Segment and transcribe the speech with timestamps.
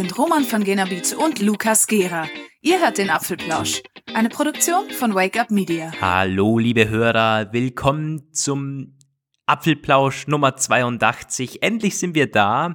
[0.00, 2.26] sind Roman von Genabit und Lukas Gera.
[2.62, 3.82] Ihr hört den Apfelplausch,
[4.14, 5.92] eine Produktion von Wake Up Media.
[6.00, 8.96] Hallo, liebe Hörer, willkommen zum
[9.44, 11.62] Apfelplausch Nummer 82.
[11.62, 12.72] Endlich sind wir da.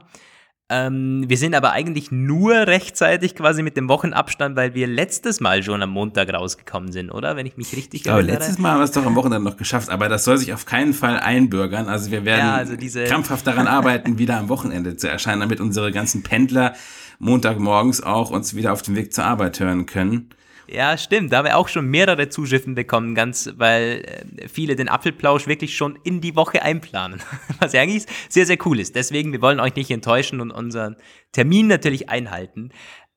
[0.69, 5.63] Ähm, wir sind aber eigentlich nur rechtzeitig quasi mit dem Wochenabstand, weil wir letztes Mal
[5.63, 7.35] schon am Montag rausgekommen sind, oder?
[7.35, 8.33] Wenn ich mich richtig ich erinnere.
[8.33, 10.67] letztes Mal haben wir es doch am Wochenende noch geschafft, aber das soll sich auf
[10.67, 11.87] keinen Fall einbürgern.
[11.87, 15.91] Also wir werden ja, also krampfhaft daran arbeiten, wieder am Wochenende zu erscheinen, damit unsere
[15.91, 16.73] ganzen Pendler
[17.19, 20.29] Montagmorgens auch uns wieder auf dem Weg zur Arbeit hören können.
[20.67, 21.31] Ja, stimmt.
[21.31, 24.03] Da haben wir auch schon mehrere Zuschriften bekommen, ganz, weil
[24.37, 27.21] äh, viele den Apfelplausch wirklich schon in die Woche einplanen.
[27.59, 28.95] Was ja eigentlich sehr, sehr cool ist.
[28.95, 30.95] Deswegen, wir wollen euch nicht enttäuschen und unseren
[31.31, 32.71] Termin natürlich einhalten.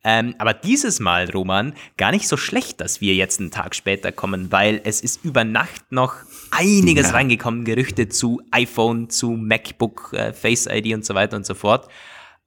[0.04, 4.12] Ähm, aber dieses Mal, Roman, gar nicht so schlecht, dass wir jetzt einen Tag später
[4.12, 6.14] kommen, weil es ist über Nacht noch
[6.50, 7.14] einiges ja.
[7.14, 11.88] reingekommen, Gerüchte zu iPhone, zu MacBook, äh, Face ID und so weiter und so fort.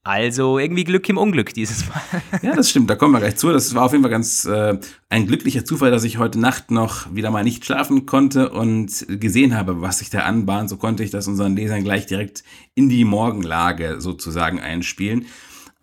[0.03, 2.01] Also irgendwie Glück im Unglück dieses Mal.
[2.41, 3.51] Ja, das stimmt, da kommen wir gleich zu.
[3.51, 7.13] Das war auf jeden Fall ganz äh, ein glücklicher Zufall, dass ich heute Nacht noch
[7.13, 10.69] wieder mal nicht schlafen konnte und gesehen habe, was sich da anbahnt.
[10.69, 12.43] So konnte ich das unseren Lesern gleich direkt
[12.73, 15.27] in die Morgenlage sozusagen einspielen.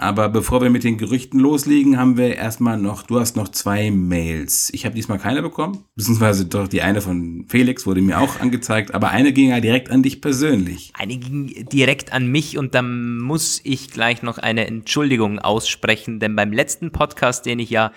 [0.01, 3.91] Aber bevor wir mit den Gerüchten loslegen, haben wir erstmal noch, du hast noch zwei
[3.91, 4.71] Mails.
[4.73, 8.95] Ich habe diesmal keine bekommen, beziehungsweise doch die eine von Felix wurde mir auch angezeigt,
[8.95, 10.93] aber eine ging ja direkt an dich persönlich.
[10.97, 16.37] Eine ging direkt an mich und da muss ich gleich noch eine Entschuldigung aussprechen, denn
[16.37, 17.91] beim letzten Podcast, den ich ja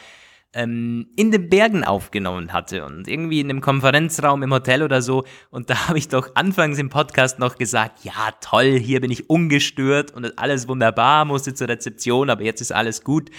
[0.54, 5.24] ähm, in den Bergen aufgenommen hatte und irgendwie in einem Konferenzraum im Hotel oder so.
[5.50, 9.30] Und da habe ich doch anfangs im Podcast noch gesagt, ja toll, hier bin ich
[9.30, 13.30] ungestört und alles wunderbar, musste zur Rezeption, aber jetzt ist alles gut.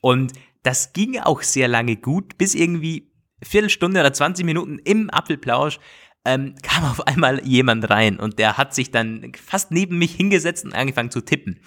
[0.00, 3.12] Und das ging auch sehr lange gut, bis irgendwie
[3.42, 5.78] Viertelstunde oder 20 Minuten im Apfelplausch
[6.24, 10.64] ähm, kam auf einmal jemand rein und der hat sich dann fast neben mich hingesetzt
[10.64, 11.60] und angefangen zu tippen.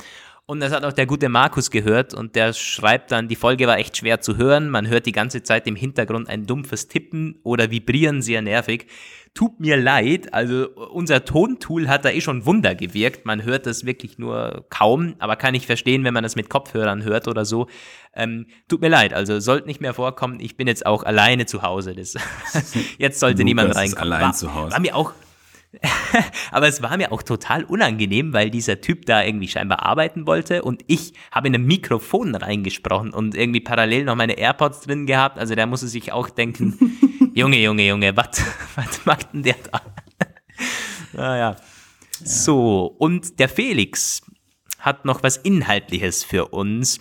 [0.47, 3.79] Und das hat auch der gute Markus gehört und der schreibt dann, die Folge war
[3.79, 4.69] echt schwer zu hören.
[4.69, 8.85] Man hört die ganze Zeit im Hintergrund ein dumpfes Tippen oder Vibrieren, sehr nervig.
[9.33, 13.25] Tut mir leid, also unser Tontool hat da eh schon Wunder gewirkt.
[13.25, 17.03] Man hört das wirklich nur kaum, aber kann ich verstehen, wenn man das mit Kopfhörern
[17.03, 17.67] hört oder so.
[18.13, 20.39] Ähm, tut mir leid, also sollte nicht mehr vorkommen.
[20.39, 21.95] Ich bin jetzt auch alleine zu Hause.
[21.95, 22.13] Das
[22.99, 24.13] jetzt sollte Lukas niemand reinkommen.
[24.13, 24.73] Allein war, zu Hause.
[24.73, 25.11] War mir auch
[26.51, 30.63] Aber es war mir auch total unangenehm, weil dieser Typ da irgendwie scheinbar arbeiten wollte
[30.63, 35.37] und ich habe in ein Mikrofon reingesprochen und irgendwie parallel noch meine AirPods drin gehabt.
[35.37, 39.81] Also der musste sich auch denken, Junge, Junge, Junge, was macht denn der da?
[41.13, 41.51] naja.
[41.51, 41.55] Ja.
[42.23, 44.21] So, und der Felix
[44.79, 46.99] hat noch was Inhaltliches für uns.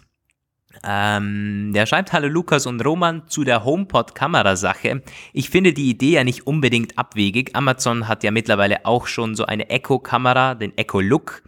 [0.86, 5.02] Ähm, der schreibt Hallo Lukas und Roman zu der HomePod-Kamerasache.
[5.32, 7.56] Ich finde die Idee ja nicht unbedingt abwegig.
[7.56, 11.42] Amazon hat ja mittlerweile auch schon so eine Echo-Kamera, den Echo Look.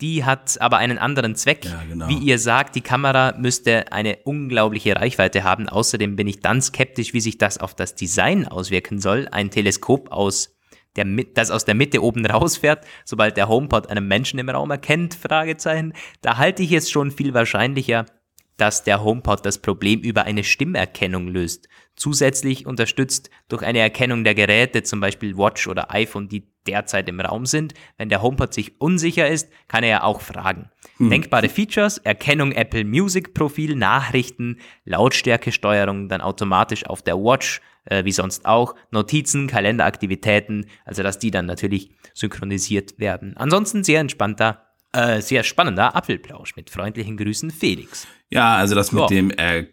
[0.00, 1.64] Die hat aber einen anderen Zweck.
[1.64, 2.08] Ja, genau.
[2.08, 5.68] Wie ihr sagt, die Kamera müsste eine unglaubliche Reichweite haben.
[5.68, 9.28] Außerdem bin ich dann skeptisch, wie sich das auf das Design auswirken soll.
[9.30, 10.54] Ein Teleskop aus
[10.96, 15.14] der, das aus der Mitte oben rausfährt, sobald der HomePod einen Menschen im Raum erkennt,
[15.14, 15.92] Fragezeichen.
[16.20, 18.04] Da halte ich es schon viel wahrscheinlicher,
[18.56, 21.68] dass der HomePod das Problem über eine Stimmerkennung löst.
[21.96, 27.20] Zusätzlich unterstützt durch eine Erkennung der Geräte, zum Beispiel Watch oder iPhone, die derzeit im
[27.20, 27.74] Raum sind.
[27.98, 30.70] Wenn der HomePod sich unsicher ist, kann er ja auch fragen.
[30.96, 31.10] Hm.
[31.10, 38.12] Denkbare Features, Erkennung Apple Music Profil, Nachrichten, Lautstärkesteuerung, dann automatisch auf der Watch, äh, wie
[38.12, 43.36] sonst auch, Notizen, Kalenderaktivitäten, also dass die dann natürlich synchronisiert werden.
[43.36, 44.64] Ansonsten sehr entspannter
[44.94, 48.06] äh, sehr spannender Apfelplausch mit freundlichen Grüßen Felix.
[48.30, 49.08] Ja, also das mit wow.
[49.08, 49.66] dem, äh,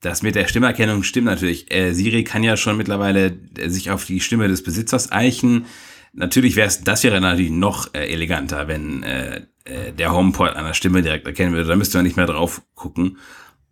[0.00, 1.72] das mit der Stimmerkennung stimmt natürlich.
[1.72, 5.66] Äh, Siri kann ja schon mittlerweile äh, sich auf die Stimme des Besitzers eichen.
[6.12, 10.64] Natürlich wäre es, das wäre natürlich noch äh, eleganter, wenn äh, äh, der HomePod an
[10.64, 11.68] der Stimme direkt erkennen würde.
[11.68, 13.18] Da müsste man nicht mehr drauf gucken.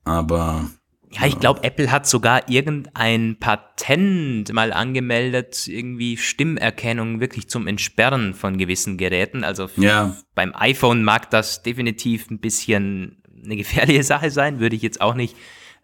[0.04, 0.68] Aber
[1.14, 8.34] ja, ich glaube, Apple hat sogar irgendein Patent mal angemeldet, irgendwie Stimmerkennung wirklich zum Entsperren
[8.34, 9.44] von gewissen Geräten.
[9.44, 10.16] Also ja.
[10.34, 15.14] beim iPhone mag das definitiv ein bisschen eine gefährliche Sache sein, würde ich jetzt auch
[15.14, 15.36] nicht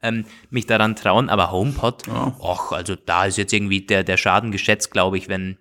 [0.03, 1.29] ähm, mich daran trauen.
[1.29, 2.35] Aber HomePod, ja.
[2.41, 5.59] och, also da ist jetzt irgendwie der, der Schaden geschätzt, glaube ich, wenn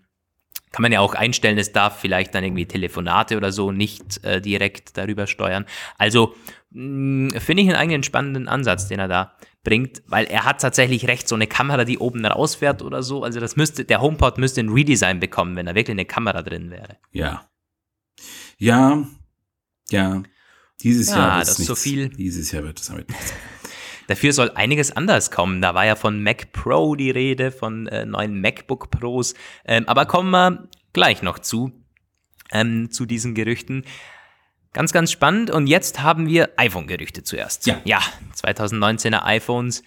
[0.72, 4.40] kann man ja auch einstellen, es darf vielleicht dann irgendwie Telefonate oder so nicht äh,
[4.40, 5.66] direkt darüber steuern.
[5.98, 6.36] Also
[6.72, 9.34] hm, finde ich einen eigenen spannenden Ansatz, den er da
[9.64, 13.24] bringt, weil er hat tatsächlich recht, so eine Kamera, die oben rausfährt oder so.
[13.24, 16.72] Also das müsste, der HomePod müsste ein Redesign bekommen, wenn da wirklich eine Kamera drin
[16.72, 16.98] wäre.
[17.12, 17.50] Ja.
[18.58, 19.06] Ja,
[19.90, 20.24] ja.
[20.82, 22.10] Dieses ja, Jahr wird es so viel.
[22.10, 23.34] Dieses Jahr wird es damit nichts.
[24.08, 25.62] Dafür soll einiges anders kommen.
[25.62, 29.36] Da war ja von Mac Pro die Rede, von äh, neuen MacBook Pros.
[29.66, 31.72] Ähm, aber kommen wir gleich noch zu,
[32.52, 33.84] ähm, zu diesen Gerüchten.
[34.74, 35.50] Ganz, ganz spannend.
[35.50, 37.66] Und jetzt haben wir iPhone-Gerüchte zuerst.
[37.66, 37.78] Ja.
[37.86, 38.00] Ja,
[38.36, 39.84] 2019er iPhones.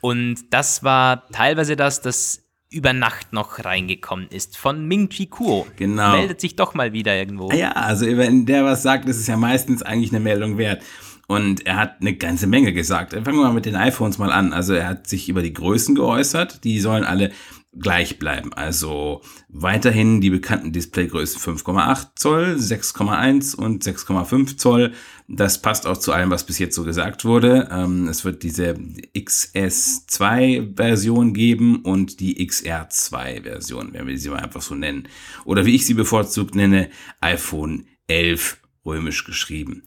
[0.00, 5.66] Und das war teilweise das, das über Nacht noch reingekommen ist von Ming Chi Kuo.
[5.76, 6.12] Genau.
[6.12, 7.48] Meldet sich doch mal wieder irgendwo.
[7.50, 10.82] Ah Ja, also wenn der was sagt, ist es ja meistens eigentlich eine Meldung wert.
[11.26, 13.12] Und er hat eine ganze Menge gesagt.
[13.12, 14.52] Fangen wir mal mit den iPhones mal an.
[14.54, 16.64] Also er hat sich über die Größen geäußert.
[16.64, 17.32] Die sollen alle
[17.76, 18.52] gleich bleiben.
[18.52, 24.92] Also weiterhin die bekannten Displaygrößen 5,8 Zoll, 6,1 und 6,5 Zoll.
[25.28, 27.68] Das passt auch zu allem, was bis jetzt so gesagt wurde.
[27.70, 28.74] Ähm, es wird diese
[29.14, 35.06] XS2-Version geben und die XR2-Version, wenn wir sie mal einfach so nennen.
[35.44, 36.88] Oder wie ich sie bevorzugt nenne,
[37.20, 39.82] iPhone 11 römisch geschrieben.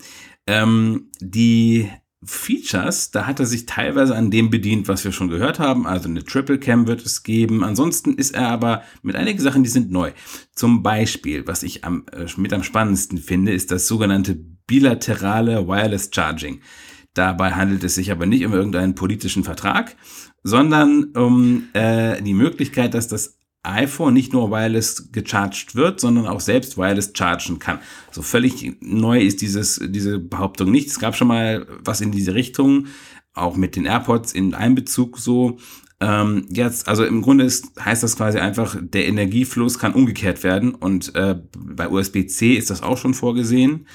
[0.47, 1.87] Ähm, die
[2.23, 5.87] Features, da hat er sich teilweise an dem bedient, was wir schon gehört haben.
[5.87, 7.63] Also eine Triple Cam wird es geben.
[7.63, 10.11] Ansonsten ist er aber mit einigen Sachen, die sind neu.
[10.53, 16.11] Zum Beispiel, was ich am, äh, mit am spannendsten finde, ist das sogenannte bilaterale Wireless
[16.13, 16.61] Charging.
[17.15, 19.95] Dabei handelt es sich aber nicht um irgendeinen politischen Vertrag,
[20.43, 26.39] sondern um äh, die Möglichkeit, dass das iPhone nicht nur wireless gecharged wird, sondern auch
[26.39, 27.79] selbst wireless chargen kann.
[28.11, 30.87] So völlig neu ist dieses, diese Behauptung nicht.
[30.87, 32.87] Es gab schon mal was in diese Richtung,
[33.33, 35.57] auch mit den AirPods in Einbezug so.
[35.99, 40.73] Ähm, jetzt, also im Grunde ist, heißt das quasi einfach, der Energiefluss kann umgekehrt werden
[40.73, 43.85] und äh, bei USB-C ist das auch schon vorgesehen.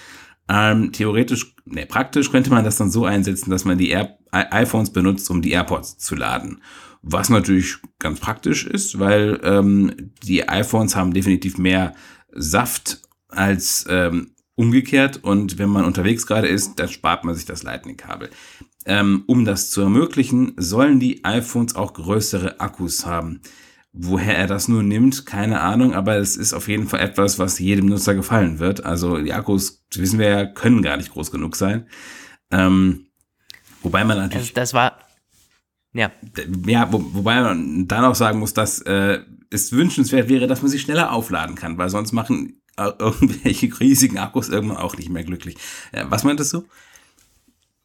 [0.48, 4.90] Ähm, theoretisch, ne, praktisch könnte man das dann so einsetzen, dass man die Air iPhones
[4.90, 6.60] benutzt, um die AirPods zu laden.
[7.08, 11.94] Was natürlich ganz praktisch ist, weil ähm, die iPhones haben definitiv mehr
[12.32, 17.62] Saft als ähm, umgekehrt und wenn man unterwegs gerade ist, dann spart man sich das
[17.62, 18.30] Lightning-Kabel.
[18.86, 23.40] Ähm, um das zu ermöglichen, sollen die iPhones auch größere Akkus haben.
[23.92, 27.60] Woher er das nun nimmt, keine Ahnung, aber es ist auf jeden Fall etwas, was
[27.60, 28.84] jedem Nutzer gefallen wird.
[28.84, 31.86] Also die Akkus, wissen wir ja, können gar nicht groß genug sein.
[32.50, 33.06] Ähm,
[33.82, 34.48] wobei man natürlich.
[34.48, 35.05] Also das war.
[35.96, 36.12] Ja.
[36.66, 39.20] Ja, wo, wobei man dann auch sagen muss, dass äh,
[39.50, 44.19] es wünschenswert wäre, dass man sie schneller aufladen kann, weil sonst machen äh, irgendwelche riesigen
[44.19, 45.56] Akkus irgendwann auch nicht mehr glücklich.
[45.93, 46.64] Äh, was meintest du?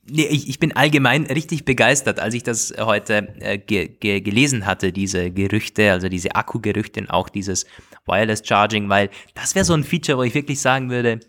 [0.09, 4.65] Nee, ich, ich bin allgemein richtig begeistert, als ich das heute äh, ge, ge, gelesen
[4.65, 7.65] hatte, diese Gerüchte, also diese Akkugerüchte und auch dieses
[8.07, 11.19] Wireless Charging, weil das wäre so ein Feature, wo ich wirklich sagen würde,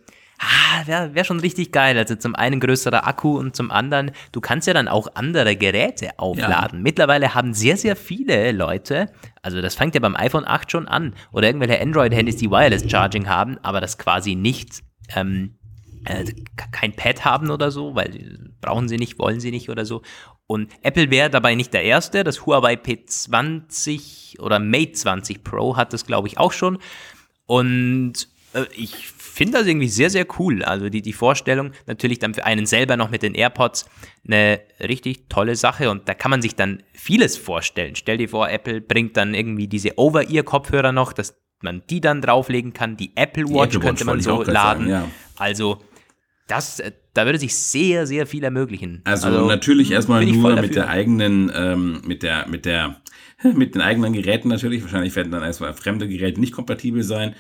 [0.43, 1.97] ah, wäre wär schon richtig geil.
[1.97, 6.11] Also zum einen größerer Akku und zum anderen, du kannst ja dann auch andere Geräte
[6.19, 6.79] aufladen.
[6.79, 6.83] Ja.
[6.83, 9.11] Mittlerweile haben sehr, sehr viele Leute,
[9.43, 13.29] also das fängt ja beim iPhone 8 schon an, oder irgendwelche Android-Handys, die Wireless Charging
[13.29, 14.83] haben, aber das quasi nicht
[15.15, 15.59] ähm,
[16.05, 16.25] äh,
[16.73, 20.03] kein Pad haben oder so, weil brauchen sie nicht, wollen sie nicht oder so.
[20.47, 22.25] Und Apple wäre dabei nicht der Erste.
[22.25, 26.79] Das Huawei P20 oder Mate 20 Pro hat das, glaube ich, auch schon.
[27.47, 30.63] Und äh, ich finde das irgendwie sehr, sehr cool.
[30.63, 33.87] Also die, die Vorstellung, natürlich dann für einen selber noch mit den AirPods
[34.27, 37.97] eine richtig tolle Sache und da kann man sich dann vieles vorstellen.
[37.97, 42.73] Stell dir vor, Apple bringt dann irgendwie diese Over-Ear-Kopfhörer noch, dass man die dann drauflegen
[42.73, 42.97] kann.
[42.97, 44.89] Die Apple Watch, die Apple könnte man so laden.
[44.89, 45.09] Sagen, ja.
[45.37, 45.79] Also
[46.49, 49.01] das, äh, da würde sich sehr, sehr viel ermöglichen.
[49.05, 53.01] Also, also natürlich erstmal nur mit der eigenen, ähm, mit der, mit der,
[53.55, 54.83] mit den eigenen Geräten natürlich.
[54.83, 57.35] Wahrscheinlich werden dann erstmal fremde Geräte nicht kompatibel sein.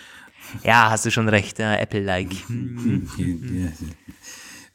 [0.62, 2.35] Ja, hast du schon recht, ja, Apple-like.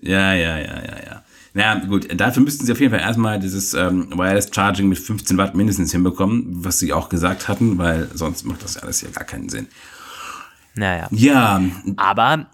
[0.02, 1.24] ja, ja, ja, ja, ja.
[1.54, 5.38] Naja, gut, dafür müssten sie auf jeden Fall erstmal dieses ähm, Wireless Charging mit 15
[5.38, 9.24] Watt mindestens hinbekommen, was sie auch gesagt hatten, weil sonst macht das alles ja gar
[9.24, 9.68] keinen Sinn.
[10.76, 11.08] Naja.
[11.12, 11.62] Ja.
[11.96, 12.48] Aber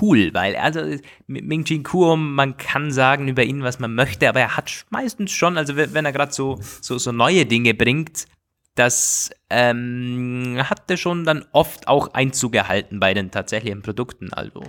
[0.00, 0.80] cool, weil also
[1.26, 5.32] Ming Chi Kuo, man kann sagen über ihn, was man möchte, aber er hat meistens
[5.32, 8.26] schon, also wenn er gerade so, so, so neue Dinge bringt,
[8.80, 14.32] das ähm, hat er schon dann oft auch Einzug gehalten bei den tatsächlichen Produkten.
[14.32, 14.62] Also.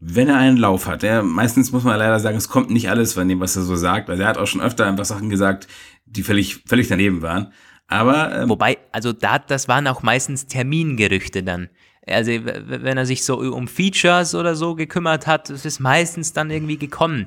[0.00, 3.12] Wenn er einen Lauf hat, ja, meistens muss man leider sagen, es kommt nicht alles
[3.12, 4.08] von dem, was er so sagt.
[4.08, 5.68] Also er hat auch schon öfter einfach Sachen gesagt,
[6.06, 7.52] die völlig, völlig daneben waren.
[7.88, 11.68] Aber ähm, wobei, also da, das waren auch meistens Termingerüchte dann.
[12.06, 16.50] Also wenn er sich so um Features oder so gekümmert hat, ist es meistens dann
[16.50, 17.26] irgendwie gekommen.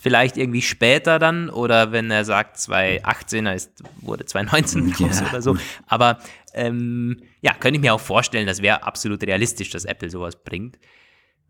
[0.00, 5.06] Vielleicht irgendwie später dann oder wenn er sagt 2018, er ist, wurde 2019 ja.
[5.06, 5.56] raus oder so.
[5.86, 6.18] Aber
[6.54, 10.78] ähm, ja, könnte ich mir auch vorstellen, das wäre absolut realistisch, dass Apple sowas bringt.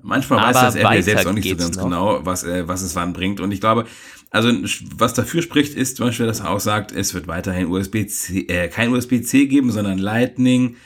[0.03, 1.85] Manchmal weiß das Apple selbst auch nicht so ganz noch.
[1.85, 3.41] genau, was, äh, was es wann bringt.
[3.41, 3.87] Und ich glaube,
[4.31, 4.51] also
[4.97, 8.69] was dafür spricht, ist zum Beispiel, dass er auch sagt, es wird weiterhin USB-C, äh,
[8.69, 10.77] kein USB-C geben, sondern Lightning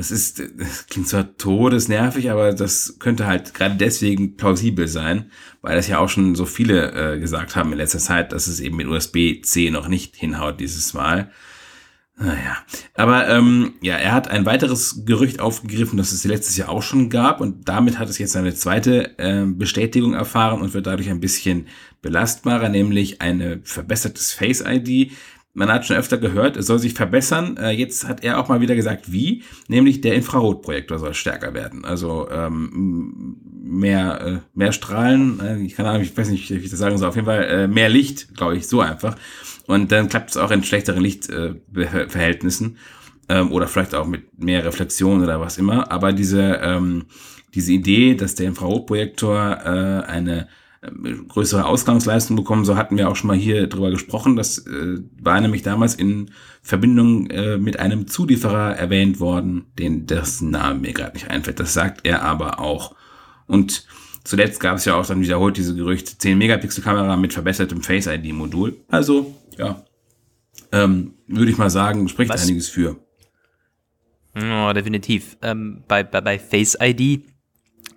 [0.00, 5.30] das ist, das klingt zwar todesnervig, aber das könnte halt gerade deswegen plausibel sein,
[5.60, 8.60] weil das ja auch schon so viele äh, gesagt haben in letzter Zeit, dass es
[8.60, 11.30] eben mit USB-C noch nicht hinhaut dieses Mal.
[12.16, 12.56] Naja,
[12.94, 17.10] aber ähm, ja, er hat ein weiteres Gerücht aufgegriffen, das es letztes Jahr auch schon
[17.10, 21.20] gab und damit hat es jetzt seine zweite äh, Bestätigung erfahren und wird dadurch ein
[21.20, 21.66] bisschen
[22.00, 25.12] belastbarer, nämlich eine verbessertes Face ID.
[25.52, 27.56] Man hat schon öfter gehört, es soll sich verbessern.
[27.56, 31.84] Äh, jetzt hat er auch mal wieder gesagt, wie, nämlich der Infrarotprojektor soll stärker werden.
[31.84, 36.78] Also ähm, mehr, äh, mehr Strahlen, äh, ich Ahnung, ich weiß nicht, wie ich das
[36.78, 39.16] sagen soll, auf jeden Fall äh, mehr Licht, glaube ich, so einfach.
[39.66, 42.76] Und dann klappt es auch in schlechteren Lichtverhältnissen
[43.28, 45.90] äh, ähm, oder vielleicht auch mit mehr Reflexion oder was immer.
[45.90, 47.06] Aber diese, ähm,
[47.54, 50.48] diese Idee, dass der Infrarotprojektor äh, eine
[51.28, 54.36] größere Ausgangsleistung bekommen, so hatten wir auch schon mal hier drüber gesprochen.
[54.36, 56.30] Das äh, war nämlich damals in
[56.62, 61.60] Verbindung äh, mit einem Zulieferer erwähnt worden, den dessen Name mir gerade nicht einfällt.
[61.60, 62.94] Das sagt er aber auch.
[63.46, 63.86] Und
[64.24, 68.06] zuletzt gab es ja auch dann wiederholt diese Gerüchte 10 Megapixel Kamera mit verbessertem Face
[68.06, 68.78] ID Modul.
[68.88, 69.84] Also ja,
[70.72, 72.42] ähm, würde ich mal sagen, spricht Was?
[72.42, 72.96] einiges für.
[74.34, 75.36] Oh, definitiv.
[75.42, 77.24] Ähm, bei, bei, bei Face ID,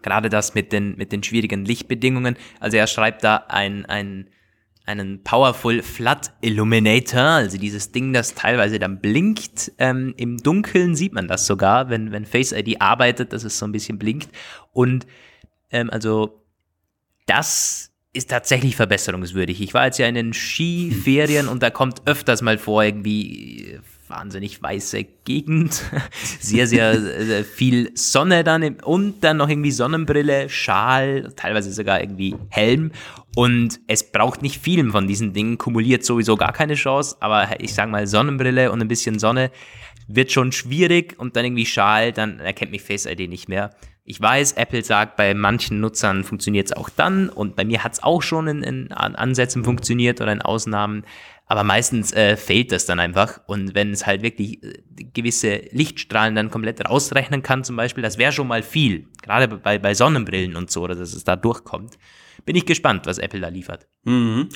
[0.04, 4.30] gerade das mit den, mit den schwierigen Lichtbedingungen, also er schreibt da ein, ein,
[4.86, 9.72] einen Powerful Flood Illuminator, also dieses Ding, das teilweise dann blinkt.
[9.78, 13.66] Ähm, Im Dunkeln sieht man das sogar, wenn, wenn Face ID arbeitet, dass es so
[13.66, 14.30] ein bisschen blinkt.
[14.72, 15.08] Und
[15.72, 16.44] ähm, also
[17.26, 19.62] das ist tatsächlich verbesserungswürdig.
[19.62, 23.80] Ich war jetzt ja in den Skiferien und da kommt öfters mal vor, irgendwie
[24.14, 25.82] wahnsinnig weiße Gegend,
[26.40, 32.36] sehr, sehr, sehr viel Sonne dann und dann noch irgendwie Sonnenbrille, Schal, teilweise sogar irgendwie
[32.50, 32.92] Helm.
[33.36, 37.74] Und es braucht nicht viel von diesen Dingen, kumuliert sowieso gar keine Chance, aber ich
[37.74, 39.50] sag mal Sonnenbrille und ein bisschen Sonne
[40.08, 41.16] wird schon schwierig.
[41.18, 43.72] Und dann irgendwie Schal, dann erkennt mich Face ID nicht mehr.
[44.06, 47.30] Ich weiß, Apple sagt, bei manchen Nutzern funktioniert es auch dann.
[47.30, 51.06] Und bei mir hat es auch schon in, in, Ansätzen funktioniert oder in Ausnahmen,
[51.54, 54.74] aber meistens äh, fehlt das dann einfach und wenn es halt wirklich äh,
[55.14, 59.78] gewisse Lichtstrahlen dann komplett rausrechnen kann zum Beispiel, das wäre schon mal viel, gerade bei,
[59.78, 62.00] bei Sonnenbrillen und so, oder dass es da durchkommt.
[62.44, 63.86] Bin ich gespannt, was Apple da liefert.
[64.04, 64.50] Mhm.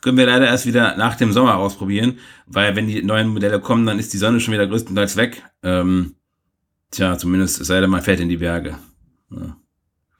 [0.00, 3.86] Können wir leider erst wieder nach dem Sommer ausprobieren, weil wenn die neuen Modelle kommen,
[3.86, 5.44] dann ist die Sonne schon wieder größtenteils weg.
[5.62, 6.16] Ähm,
[6.90, 8.76] tja, zumindest es sei denn, man fährt in die Berge.
[9.30, 9.56] Ja.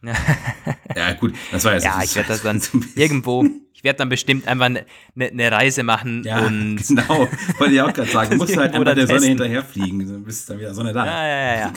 [0.03, 1.85] Ja, gut, das war jetzt.
[1.85, 2.61] Ja, ich werde das dann
[2.95, 6.79] irgendwo, ich werde dann bestimmt einfach eine ne, ne Reise machen ja, und.
[6.89, 7.29] Genau,
[7.59, 8.31] wollte ich auch gerade sagen.
[8.31, 11.05] Du musst halt einfach der Sonne hinterherfliegen, dann bist dann wieder Sonne da.
[11.05, 11.61] Ja, ja, ja.
[11.61, 11.73] ja.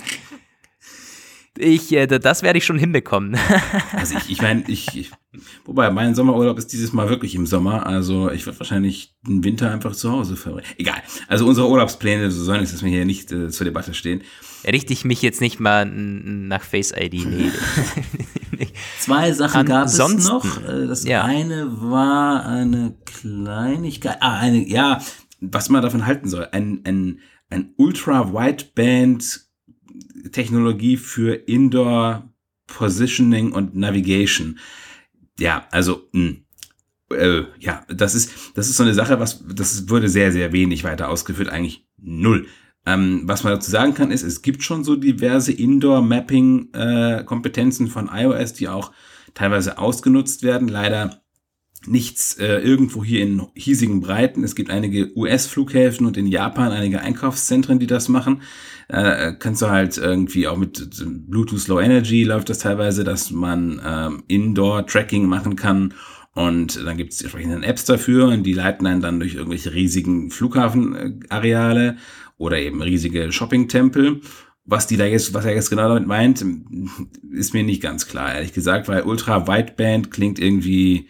[1.58, 3.38] Ich, äh, das werde ich schon hinbekommen.
[3.96, 5.12] also ich, ich meine, ich, ich,
[5.66, 9.72] wobei mein Sommerurlaub ist dieses Mal wirklich im Sommer, also ich werde wahrscheinlich den Winter
[9.72, 10.68] einfach zu Hause verbringen.
[10.78, 11.02] Egal.
[11.28, 14.22] Also unsere Urlaubspläne, so sollen es mir hier nicht äh, zur Debatte stehen
[14.72, 17.26] richte ich mich jetzt nicht mal nach Face ID.
[17.26, 17.52] Nee.
[19.00, 20.46] Zwei Sachen gab es noch.
[20.64, 21.24] Äh, das ja.
[21.24, 24.18] eine war eine Kleinigkeit.
[24.22, 25.02] Ah, eine, ja,
[25.42, 26.48] was man davon halten soll.
[26.52, 29.42] Ein, ein, ein Ultra-Wideband
[30.32, 32.30] Technologie für Indoor
[32.68, 34.58] Positioning und Navigation.
[35.40, 36.44] Ja, also, mh, hm,
[37.12, 40.84] äh, ja, das ist, das ist so eine Sache, was, das würde sehr, sehr wenig
[40.84, 42.48] weiter ausgeführt, eigentlich null.
[42.86, 48.10] Ähm, was man dazu sagen kann, ist, es gibt schon so diverse Indoor-Mapping-Kompetenzen äh, von
[48.14, 48.92] iOS, die auch
[49.34, 50.68] teilweise ausgenutzt werden.
[50.68, 51.23] Leider
[51.88, 54.44] nichts äh, irgendwo hier in hiesigen Breiten.
[54.44, 58.42] Es gibt einige US-Flughäfen und in Japan einige Einkaufszentren, die das machen.
[58.88, 60.90] Äh, kannst du halt irgendwie auch mit
[61.30, 65.94] Bluetooth Low Energy läuft das teilweise, dass man ähm, Indoor-Tracking machen kann.
[66.36, 70.32] Und dann gibt es entsprechende Apps dafür und die leiten einen dann durch irgendwelche riesigen
[70.32, 71.98] Flughafenareale
[72.38, 74.22] oder eben riesige Shopping-Tempel.
[74.66, 76.44] Was die da jetzt, was er jetzt genau damit meint,
[77.32, 81.08] ist mir nicht ganz klar, ehrlich gesagt, weil Ultra Wideband klingt irgendwie,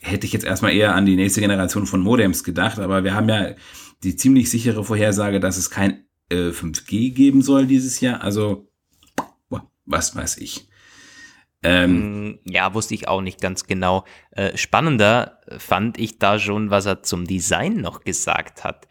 [0.00, 3.28] hätte ich jetzt erstmal eher an die nächste Generation von Modems gedacht, aber wir haben
[3.28, 3.54] ja
[4.02, 8.22] die ziemlich sichere Vorhersage, dass es kein äh, 5G geben soll dieses Jahr.
[8.22, 8.68] Also,
[9.84, 10.68] was weiß ich.
[11.62, 14.04] Ähm, mm, ja, wusste ich auch nicht ganz genau.
[14.30, 18.86] Äh, spannender fand ich da schon, was er zum Design noch gesagt hat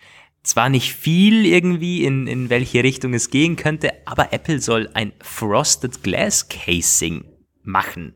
[0.47, 5.11] zwar nicht viel irgendwie, in, in welche Richtung es gehen könnte, aber Apple soll ein
[5.21, 7.25] Frosted Glass Casing
[7.63, 8.15] machen.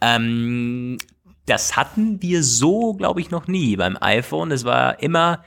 [0.00, 0.98] Ähm,
[1.46, 4.50] das hatten wir so, glaube ich, noch nie beim iPhone.
[4.50, 5.44] Es war immer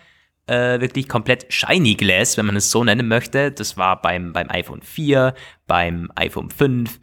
[0.48, 3.52] äh, wirklich komplett shiny Glass, wenn man es so nennen möchte.
[3.52, 5.34] Das war beim, beim iPhone 4,
[5.66, 7.00] beim iPhone 5.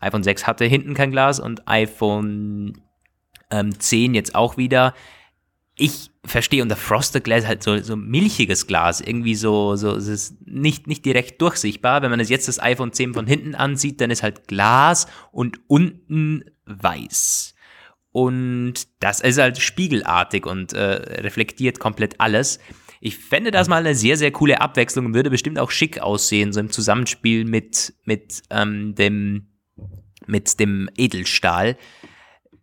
[0.00, 2.80] iPhone 6 hatte hinten kein Glas und iPhone
[3.50, 4.94] ähm, 10 jetzt auch wieder
[5.78, 10.46] ich verstehe unter Frosted Glass halt so, so milchiges Glas, irgendwie so, so, es ist
[10.46, 12.02] nicht, nicht direkt durchsichtbar.
[12.02, 15.60] Wenn man es jetzt das iPhone 10 von hinten ansieht, dann ist halt Glas und
[15.68, 17.54] unten weiß.
[18.12, 22.58] Und das ist halt spiegelartig und äh, reflektiert komplett alles.
[23.00, 26.52] Ich fände das mal eine sehr, sehr coole Abwechslung und würde bestimmt auch schick aussehen,
[26.52, 29.48] so im Zusammenspiel mit, mit, ähm, dem,
[30.26, 31.76] mit dem Edelstahl.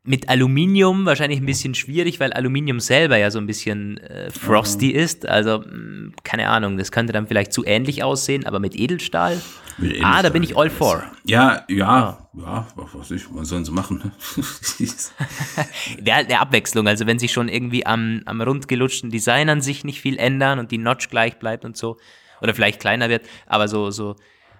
[0.08, 4.90] Mit Aluminium wahrscheinlich ein bisschen schwierig, weil Aluminium selber ja so ein bisschen äh, frosty
[4.90, 5.00] mhm.
[5.00, 5.28] ist.
[5.28, 9.42] Also, mh, hm, keine Ahnung, das könnte dann vielleicht zu ähnlich aussehen, aber mit Edelstahl.
[9.78, 11.04] Mit Edelstahl ah, da bin ich all for.
[11.26, 14.12] Ja, ja, ja, was ich, was sollen sie machen?
[16.00, 20.02] Der, der Abwechslung, also wenn sich schon irgendwie am, am rundgelutschten Design an sich nicht
[20.02, 21.98] viel ändern und die Notch gleich bleibt und so,
[22.42, 24.16] oder vielleicht kleiner wird, aber so, so,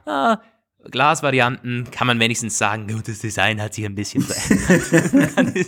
[0.06, 0.40] ah,
[0.92, 5.68] Glasvarianten kann man wenigstens sagen, gut, das Design hat sich ein bisschen verändert.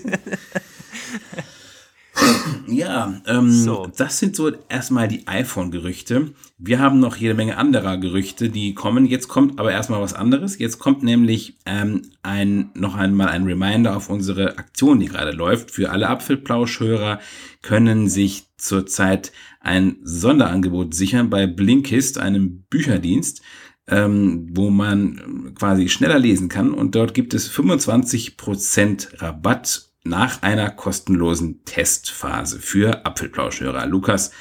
[2.68, 3.88] ja, ähm, so.
[3.96, 6.34] das sind so erstmal die iPhone-Gerüchte.
[6.58, 9.06] Wir haben noch jede Menge anderer Gerüchte, die kommen.
[9.06, 10.58] Jetzt kommt aber erstmal was anderes.
[10.58, 15.72] Jetzt kommt nämlich ähm, ein, noch einmal ein Reminder auf unsere Aktion, die gerade läuft.
[15.72, 17.20] Für alle Apfelplauschhörer
[17.62, 23.42] können sich zurzeit ein Sonderangebot sichern bei Blinkist, einem Bücherdienst
[23.90, 26.74] ähm, wo man quasi schneller lesen kann.
[26.74, 33.86] Und dort gibt es 25% Rabatt nach einer kostenlosen Testphase für Apfelplauschhörer.
[33.86, 34.32] Lukas,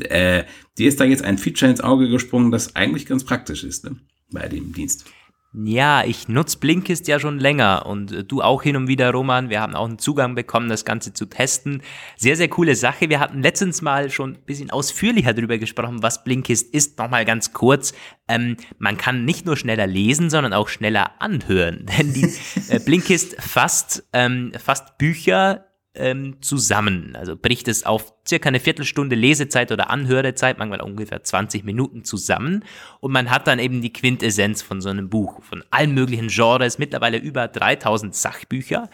[0.00, 0.44] äh,
[0.78, 3.96] dir ist da jetzt ein Feature ins Auge gesprungen, das eigentlich ganz praktisch ist ne?
[4.30, 5.04] bei dem Dienst.
[5.54, 9.50] Ja, ich nutze Blinkist ja schon länger und äh, du auch hin und wieder, Roman.
[9.50, 11.82] Wir haben auch einen Zugang bekommen, das Ganze zu testen.
[12.16, 13.10] Sehr, sehr coole Sache.
[13.10, 16.98] Wir hatten letztens mal schon ein bisschen ausführlicher darüber gesprochen, was Blinkist ist.
[16.98, 17.92] Nochmal ganz kurz.
[18.28, 21.84] Ähm, man kann nicht nur schneller lesen, sondern auch schneller anhören.
[21.98, 22.32] Denn die
[22.70, 27.16] äh, Blinkist fasst, ähm, fasst Bücher ähm, zusammen.
[27.16, 32.64] Also bricht es auf circa eine Viertelstunde Lesezeit oder Anhörezeit, manchmal ungefähr 20 Minuten zusammen.
[33.00, 36.78] Und man hat dann eben die Quintessenz von so einem Buch, von allen möglichen Genres,
[36.78, 38.88] mittlerweile über 3000 Sachbücher.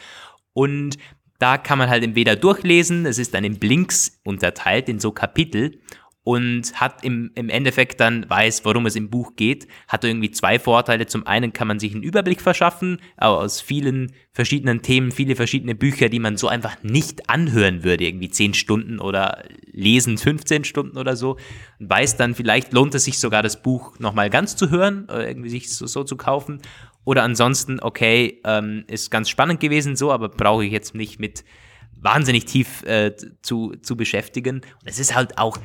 [0.52, 0.98] Und
[1.38, 5.80] da kann man halt entweder durchlesen, es ist dann in Blinks unterteilt, in so Kapitel
[6.28, 10.58] und hat im, im Endeffekt dann weiß, worum es im Buch geht, hat irgendwie zwei
[10.58, 11.06] Vorteile.
[11.06, 15.74] Zum einen kann man sich einen Überblick verschaffen, aber aus vielen verschiedenen Themen, viele verschiedene
[15.74, 20.98] Bücher, die man so einfach nicht anhören würde, irgendwie zehn Stunden oder lesen 15 Stunden
[20.98, 21.38] oder so,
[21.80, 25.26] und weiß dann, vielleicht lohnt es sich sogar das Buch nochmal ganz zu hören oder
[25.26, 26.60] irgendwie sich so, so zu kaufen.
[27.06, 31.42] Oder ansonsten, okay, ähm, ist ganz spannend gewesen so, aber brauche ich jetzt nicht mit
[31.96, 34.56] wahnsinnig tief äh, zu, zu beschäftigen.
[34.56, 35.56] Und es ist halt auch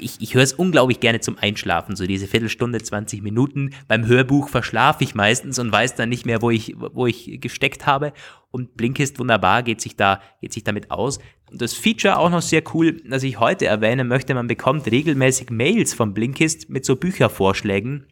[0.00, 3.70] ich, ich höre es unglaublich gerne zum Einschlafen, so diese Viertelstunde, 20 Minuten.
[3.88, 7.86] Beim Hörbuch verschlafe ich meistens und weiß dann nicht mehr, wo ich, wo ich gesteckt
[7.86, 8.12] habe.
[8.50, 11.18] Und Blinkist wunderbar geht sich da, geht sich damit aus.
[11.50, 15.50] Und das Feature auch noch sehr cool, das ich heute erwähnen möchte, man bekommt regelmäßig
[15.50, 18.06] Mails von Blinkist mit so Büchervorschlägen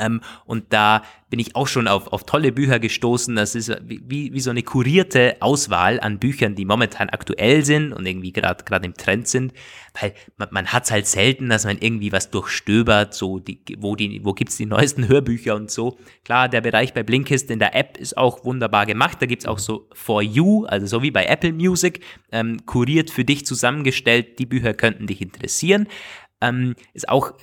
[0.00, 3.36] ähm, und da bin ich auch schon auf, auf tolle Bücher gestoßen.
[3.36, 8.04] Das ist wie, wie so eine kurierte Auswahl an Büchern, die momentan aktuell sind und
[8.04, 9.52] irgendwie gerade im Trend sind.
[10.00, 13.94] Weil man, man hat es halt selten, dass man irgendwie was durchstöbert, so die, wo,
[13.94, 15.98] die, wo gibt's die neuesten Hörbücher und so.
[16.24, 19.18] Klar, der Bereich bei Blinkist in der App ist auch wunderbar gemacht.
[19.20, 22.00] Da gibt's auch so For You, also so wie bei Apple Music,
[22.32, 24.40] ähm, kuriert für dich zusammengestellt.
[24.40, 25.86] Die Bücher könnten dich interessieren
[26.40, 27.34] ähm, ist auch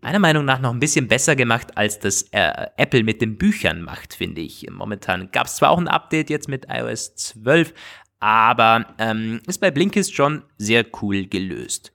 [0.00, 3.82] meiner Meinung nach noch ein bisschen besser gemacht, als das äh, Apple mit den Büchern
[3.82, 4.68] macht, finde ich.
[4.70, 7.74] Momentan gab es zwar auch ein Update jetzt mit iOS 12,
[8.20, 11.92] aber ähm, ist bei Blinkist schon sehr cool gelöst.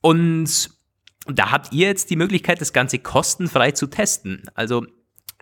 [0.00, 0.70] Und
[1.26, 4.42] da habt ihr jetzt die Möglichkeit, das Ganze kostenfrei zu testen.
[4.54, 4.84] Also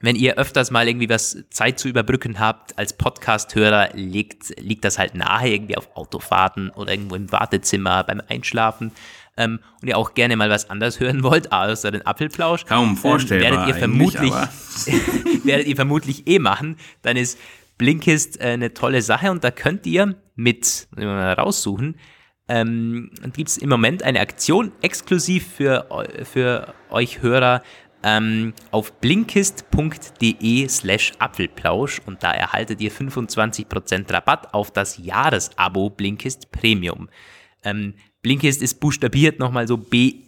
[0.02, 4.98] wenn ihr öfters mal irgendwie was Zeit zu überbrücken habt als Podcast-Hörer, liegt, liegt das
[4.98, 8.92] halt nahe, irgendwie auf Autofahrten oder irgendwo im Wartezimmer beim Einschlafen
[9.40, 13.48] ähm, und ihr auch gerne mal was anderes hören wollt, außer den Apfelplausch, kaum vorstellbar,
[13.48, 14.32] ähm, werdet ihr vermutlich
[15.44, 17.38] werdet ihr vermutlich eh machen, dann ist
[17.78, 21.96] Blinkist äh, eine tolle Sache und da könnt ihr mit mal raussuchen,
[22.48, 25.86] ähm, gibt es im Moment eine Aktion exklusiv für,
[26.24, 27.62] für euch Hörer
[28.02, 36.50] ähm, auf blinkist.de slash Apfelplausch und da erhaltet ihr 25% Rabatt auf das Jahresabo Blinkist
[36.50, 37.08] Premium.
[37.62, 40.26] Ähm, Blinkist ist buchstabiert nochmal so B-L-I-N-K-I-S-T.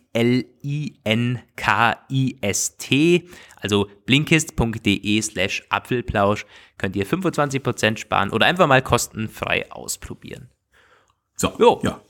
[3.56, 6.46] Also blinkist.de slash Apfelplausch
[6.78, 10.48] könnt ihr 25% sparen oder einfach mal kostenfrei ausprobieren.
[11.36, 11.80] So, jo.
[11.82, 12.00] ja.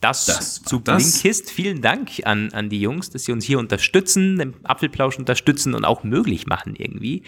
[0.00, 1.50] Das, das zu Blinkist.
[1.50, 5.84] Vielen Dank an, an die Jungs, dass sie uns hier unterstützen, den Apfelplausch unterstützen und
[5.84, 7.22] auch möglich machen irgendwie.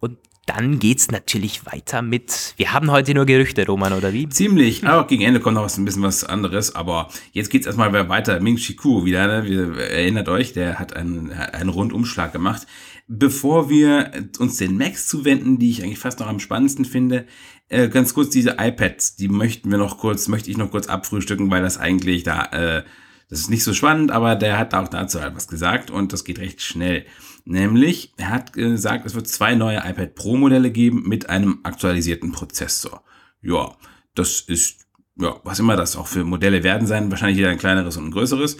[0.00, 0.18] Und
[0.50, 2.54] dann geht's natürlich weiter mit.
[2.56, 4.28] Wir haben heute nur Gerüchte, Roman, oder wie?
[4.28, 4.84] Ziemlich.
[4.84, 6.74] Aber gegen Ende kommt noch was, ein bisschen was anderes.
[6.74, 8.40] Aber jetzt geht's erstmal weiter.
[8.40, 9.44] Ming Chiku wieder, ne?
[9.48, 12.66] Wir, erinnert euch, der hat einen, einen Rundumschlag gemacht.
[13.06, 17.26] Bevor wir uns den Macs zuwenden, die ich eigentlich fast noch am spannendsten finde,
[17.68, 21.50] äh, ganz kurz diese iPads, die möchten wir noch kurz, möchte ich noch kurz abfrühstücken,
[21.50, 22.82] weil das eigentlich da äh,
[23.28, 26.24] Das ist nicht so spannend, aber der hat auch dazu halt was gesagt und das
[26.24, 27.06] geht recht schnell.
[27.50, 32.30] Nämlich, er hat gesagt, es wird zwei neue iPad Pro Modelle geben mit einem aktualisierten
[32.30, 33.02] Prozessor.
[33.42, 33.72] Ja,
[34.14, 34.86] das ist,
[35.16, 38.10] ja, was immer das auch für Modelle werden sein, wahrscheinlich wieder ein kleineres und ein
[38.12, 38.56] größeres.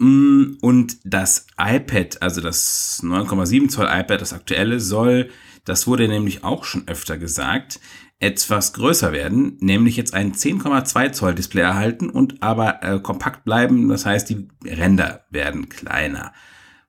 [0.00, 5.30] Mm, und das iPad, also das 9,7 Zoll iPad, das aktuelle, soll,
[5.64, 7.78] das wurde nämlich auch schon öfter gesagt,
[8.18, 13.88] etwas größer werden, nämlich jetzt ein 10,2 Zoll Display erhalten und aber äh, kompakt bleiben.
[13.88, 16.32] Das heißt, die Ränder werden kleiner.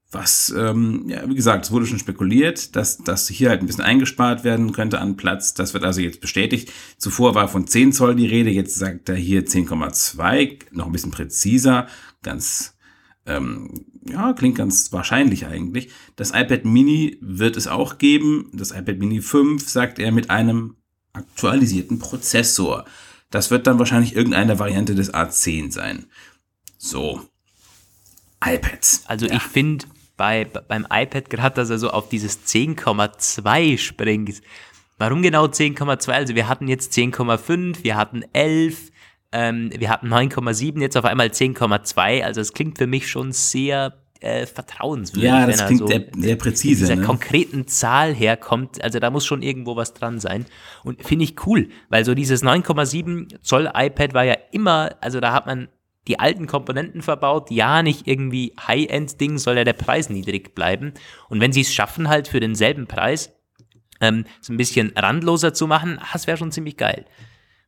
[0.09, 3.83] Was, ähm, ja, wie gesagt, es wurde schon spekuliert, dass das hier halt ein bisschen
[3.83, 5.53] eingespart werden könnte an Platz.
[5.53, 6.71] Das wird also jetzt bestätigt.
[6.97, 11.11] Zuvor war von 10 Zoll die Rede, jetzt sagt er hier 10,2, noch ein bisschen
[11.11, 11.87] präziser,
[12.23, 12.77] ganz,
[13.25, 15.89] ähm, ja, klingt ganz wahrscheinlich eigentlich.
[16.15, 18.49] Das iPad Mini wird es auch geben.
[18.53, 20.77] Das iPad Mini 5, sagt er, mit einem
[21.11, 22.85] aktualisierten Prozessor.
[23.29, 26.05] Das wird dann wahrscheinlich irgendeine Variante des A10 sein.
[26.77, 27.27] So.
[28.41, 29.03] iPads.
[29.07, 29.35] Also ja.
[29.35, 29.85] ich finde
[30.17, 34.41] bei, beim iPad gerade, dass er so auf dieses 10,2 springt.
[34.97, 36.11] Warum genau 10,2?
[36.11, 38.91] Also wir hatten jetzt 10,5, wir hatten 11,
[39.31, 42.23] ähm, wir hatten 9,7, jetzt auf einmal 10,2.
[42.23, 45.29] Also es klingt für mich schon sehr äh, vertrauenswürdig.
[45.29, 46.85] Ja, das klingt so sehr, sehr präzise.
[46.85, 47.03] Dieser ne?
[47.03, 50.45] konkreten Zahl herkommt, also da muss schon irgendwo was dran sein.
[50.83, 55.33] Und finde ich cool, weil so dieses 9,7 Zoll iPad war ja immer, also da
[55.33, 55.67] hat man
[56.07, 57.51] die alten Komponenten verbaut.
[57.51, 60.93] Ja, nicht irgendwie High-End-Ding, soll ja der Preis niedrig bleiben.
[61.29, 63.33] Und wenn sie es schaffen, halt für denselben Preis
[63.99, 67.05] ähm, so ein bisschen randloser zu machen, das wäre schon ziemlich geil.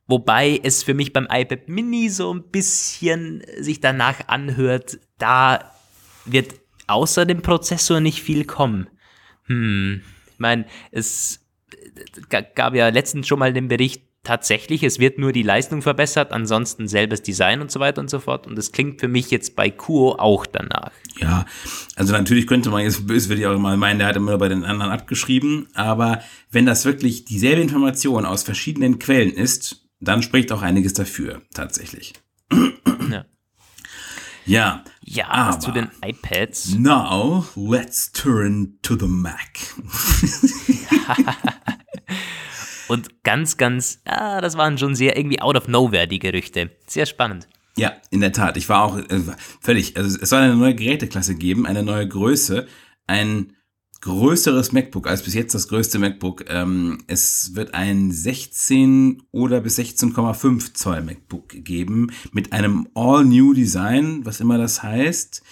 [0.06, 5.72] Wobei es für mich beim iPad Mini so ein bisschen sich danach anhört, da
[6.24, 6.54] wird
[6.88, 8.88] außer dem Prozessor nicht viel kommen.
[9.46, 11.46] Hm, ich meine, es
[12.28, 16.88] gab ja letztens schon mal den Bericht, tatsächlich, es wird nur die Leistung verbessert, ansonsten
[16.88, 18.46] selbes Design und so weiter und so fort.
[18.46, 20.92] Und das klingt für mich jetzt bei Kuo auch danach.
[21.18, 21.46] Ja,
[21.96, 24.48] also natürlich könnte man jetzt böse würde ich auch mal meinen, der hat immer bei
[24.48, 25.68] den anderen abgeschrieben.
[25.74, 31.42] Aber wenn das wirklich dieselbe Information aus verschiedenen Quellen ist, dann spricht auch einiges dafür,
[31.54, 32.14] tatsächlich.
[33.10, 33.24] Ja.
[34.46, 36.74] Ja, ja aber zu den iPads.
[36.74, 39.60] Now, let's turn to the Mac.
[42.90, 46.72] Und ganz, ganz, ah, das waren schon sehr irgendwie out of nowhere, die Gerüchte.
[46.88, 47.46] Sehr spannend.
[47.76, 48.56] Ja, in der Tat.
[48.56, 49.20] Ich war auch äh,
[49.60, 52.66] völlig, also es soll eine neue Geräteklasse geben, eine neue Größe,
[53.06, 53.52] ein
[54.00, 56.46] größeres MacBook als bis jetzt das größte MacBook.
[56.48, 64.24] Ähm, es wird ein 16 oder bis 16,5 Zoll MacBook geben mit einem All-New Design,
[64.24, 65.42] was immer das heißt.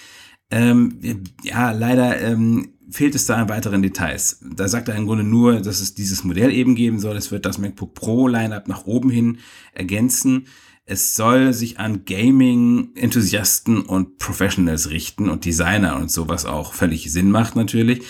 [0.51, 4.41] Ähm, ja, leider ähm, fehlt es da an weiteren Details.
[4.43, 7.17] Da sagt er im Grunde nur, dass es dieses Modell eben geben soll.
[7.17, 9.39] Es wird das MacBook Pro Lineup nach oben hin
[9.73, 10.47] ergänzen.
[10.85, 17.31] Es soll sich an Gaming-Enthusiasten und Professionals richten und Designer und sowas auch völlig Sinn
[17.31, 18.05] macht natürlich.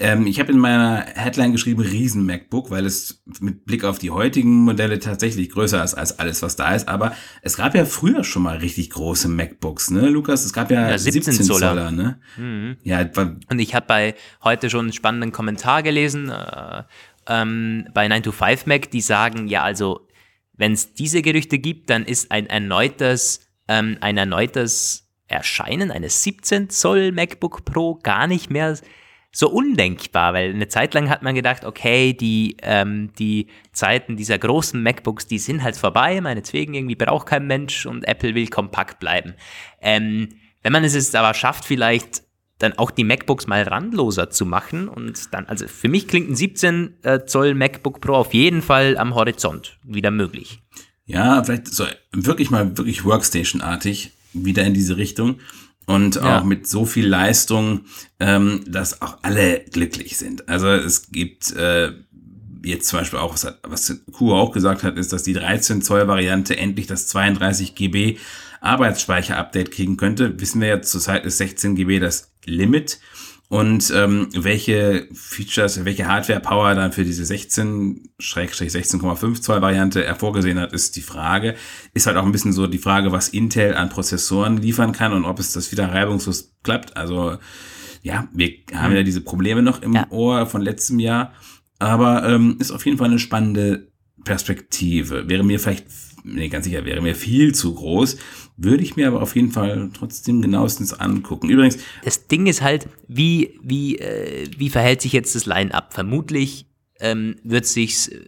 [0.00, 4.10] Ähm, ich habe in meiner Headline geschrieben Riesen MacBook, weil es mit Blick auf die
[4.10, 6.88] heutigen Modelle tatsächlich größer ist als alles, was da ist.
[6.88, 10.44] Aber es gab ja früher schon mal richtig große MacBooks, ne, Lukas?
[10.44, 11.68] Es gab ja, ja 17, 17 Zoller.
[11.68, 12.18] Zoller, ne?
[12.36, 12.76] Mhm.
[12.82, 13.08] Ja,
[13.48, 16.82] und ich habe bei heute schon einen spannenden Kommentar gelesen äh,
[17.28, 20.08] ähm, bei 9 to 5 Mac, die sagen, ja, also
[20.56, 26.70] wenn es diese Gerüchte gibt, dann ist ein erneutes, ähm, ein erneutes Erscheinen eines 17
[26.70, 28.76] Zoll MacBook Pro gar nicht mehr
[29.34, 34.38] so undenkbar, weil eine Zeit lang hat man gedacht, okay, die, ähm, die Zeiten dieser
[34.38, 39.00] großen MacBooks, die sind halt vorbei, meinetwegen irgendwie braucht kein Mensch und Apple will kompakt
[39.00, 39.34] bleiben.
[39.82, 40.28] Ähm,
[40.62, 42.22] wenn man es jetzt aber schafft, vielleicht
[42.58, 46.36] dann auch die MacBooks mal randloser zu machen und dann, also für mich klingt ein
[46.36, 50.62] 17 äh, Zoll MacBook Pro auf jeden Fall am Horizont wieder möglich.
[51.06, 55.40] Ja, vielleicht so wirklich mal wirklich Workstation-artig wieder in diese Richtung
[55.86, 56.38] und ja.
[56.40, 57.82] auch mit so viel Leistung,
[58.20, 60.48] ähm, dass auch alle glücklich sind.
[60.48, 61.92] Also es gibt äh,
[62.64, 66.08] jetzt zum Beispiel auch, was, was Kuh auch gesagt hat, ist, dass die 13 Zoll
[66.08, 68.18] Variante endlich das 32 GB
[68.60, 70.40] Arbeitsspeicher-Update kriegen könnte.
[70.40, 72.98] Wissen wir ja, zurzeit ist 16 GB das Limit
[73.48, 80.72] und ähm, welche Features, welche Hardware-Power dann für diese 16-16,5 Zoll Variante er vorgesehen hat,
[80.72, 81.54] ist die Frage.
[81.92, 85.26] Ist halt auch ein bisschen so die Frage, was Intel an Prozessoren liefern kann und
[85.26, 86.96] ob es das wieder reibungslos klappt.
[86.96, 87.36] Also
[88.02, 90.06] ja, wir haben ja diese Probleme noch im ja.
[90.10, 91.34] Ohr von letztem Jahr,
[91.78, 93.88] aber ähm, ist auf jeden Fall eine spannende
[94.24, 95.28] Perspektive.
[95.28, 95.84] Wäre mir vielleicht
[96.24, 98.16] nee, ganz sicher, wäre mir viel zu groß.
[98.56, 101.50] Würde ich mir aber auf jeden Fall trotzdem genauestens angucken.
[101.50, 101.78] Übrigens.
[102.02, 105.92] Das Ding ist halt, wie, wie, äh, wie verhält sich jetzt das Line-Up?
[105.92, 106.66] Vermutlich
[107.00, 108.20] ähm, wird sich's äh,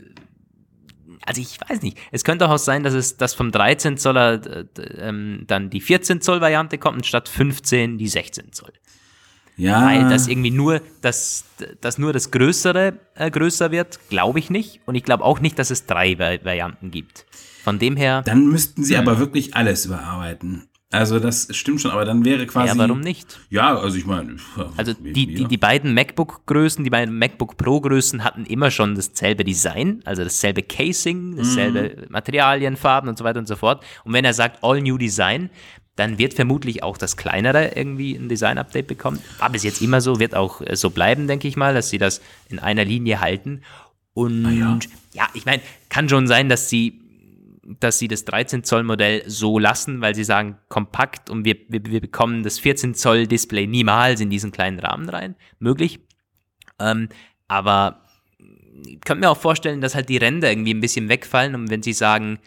[1.24, 1.98] Also ich weiß nicht.
[2.12, 4.66] Es könnte auch sein, dass es dass vom 13 Zoller
[4.98, 8.72] ähm, dann die 14 Zoll Variante kommt und statt 15 die 16 Zoll.
[9.56, 9.86] Ja.
[9.86, 11.44] Weil das irgendwie nur das,
[11.80, 14.80] dass nur das Größere äh, größer wird, glaube ich nicht.
[14.84, 17.24] Und ich glaube auch nicht, dass es drei Varianten gibt.
[17.66, 18.22] Von dem her.
[18.22, 20.68] Dann müssten sie aber wirklich alles überarbeiten.
[20.92, 22.68] Also das stimmt schon, aber dann wäre quasi.
[22.68, 23.40] Ja, warum nicht?
[23.50, 24.36] Ja, also ich meine.
[24.76, 30.00] Also die, die, die beiden MacBook-Größen, die beiden MacBook Pro-Größen hatten immer schon dasselbe Design,
[30.04, 32.12] also dasselbe Casing, dasselbe mhm.
[32.12, 33.82] Materialien, Farben und so weiter und so fort.
[34.04, 35.50] Und wenn er sagt All New Design,
[35.96, 39.18] dann wird vermutlich auch das kleinere irgendwie ein Design-Update bekommen.
[39.40, 41.98] War bis jetzt immer so, wird auch äh, so bleiben, denke ich mal, dass sie
[41.98, 43.62] das in einer Linie halten.
[44.14, 44.78] Und ja.
[45.12, 47.00] ja, ich meine, kann schon sein, dass sie,
[47.66, 51.84] dass sie das 13 Zoll Modell so lassen, weil sie sagen, kompakt und wir, wir,
[51.84, 55.34] wir bekommen das 14 Zoll Display niemals in diesen kleinen Rahmen rein.
[55.58, 56.00] Möglich.
[56.78, 57.08] Ähm,
[57.48, 58.02] aber
[58.86, 61.82] ich könnte mir auch vorstellen, dass halt die Ränder irgendwie ein bisschen wegfallen und wenn
[61.82, 62.38] sie sagen,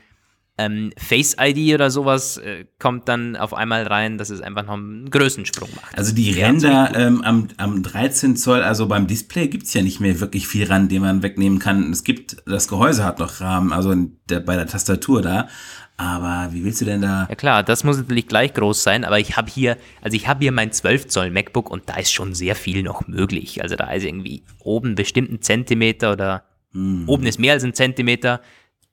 [0.59, 4.73] ähm, Face ID oder sowas äh, kommt dann auf einmal rein, dass es einfach noch
[4.73, 5.97] einen Größensprung macht.
[5.97, 10.01] Also die Ränder ähm, am, am 13 Zoll, also beim Display gibt es ja nicht
[10.01, 11.89] mehr wirklich viel Rand, den man wegnehmen kann.
[11.93, 13.95] Es gibt, das Gehäuse hat noch Rahmen, also
[14.29, 15.47] der, bei der Tastatur da.
[15.95, 17.25] Aber wie willst du denn da?
[17.29, 20.41] Ja klar, das muss natürlich gleich groß sein, aber ich habe hier, also ich habe
[20.41, 23.61] hier mein 12 Zoll MacBook und da ist schon sehr viel noch möglich.
[23.61, 26.43] Also da ist irgendwie oben bestimmt ein Zentimeter oder
[26.73, 27.07] hm.
[27.07, 28.41] oben ist mehr als ein Zentimeter,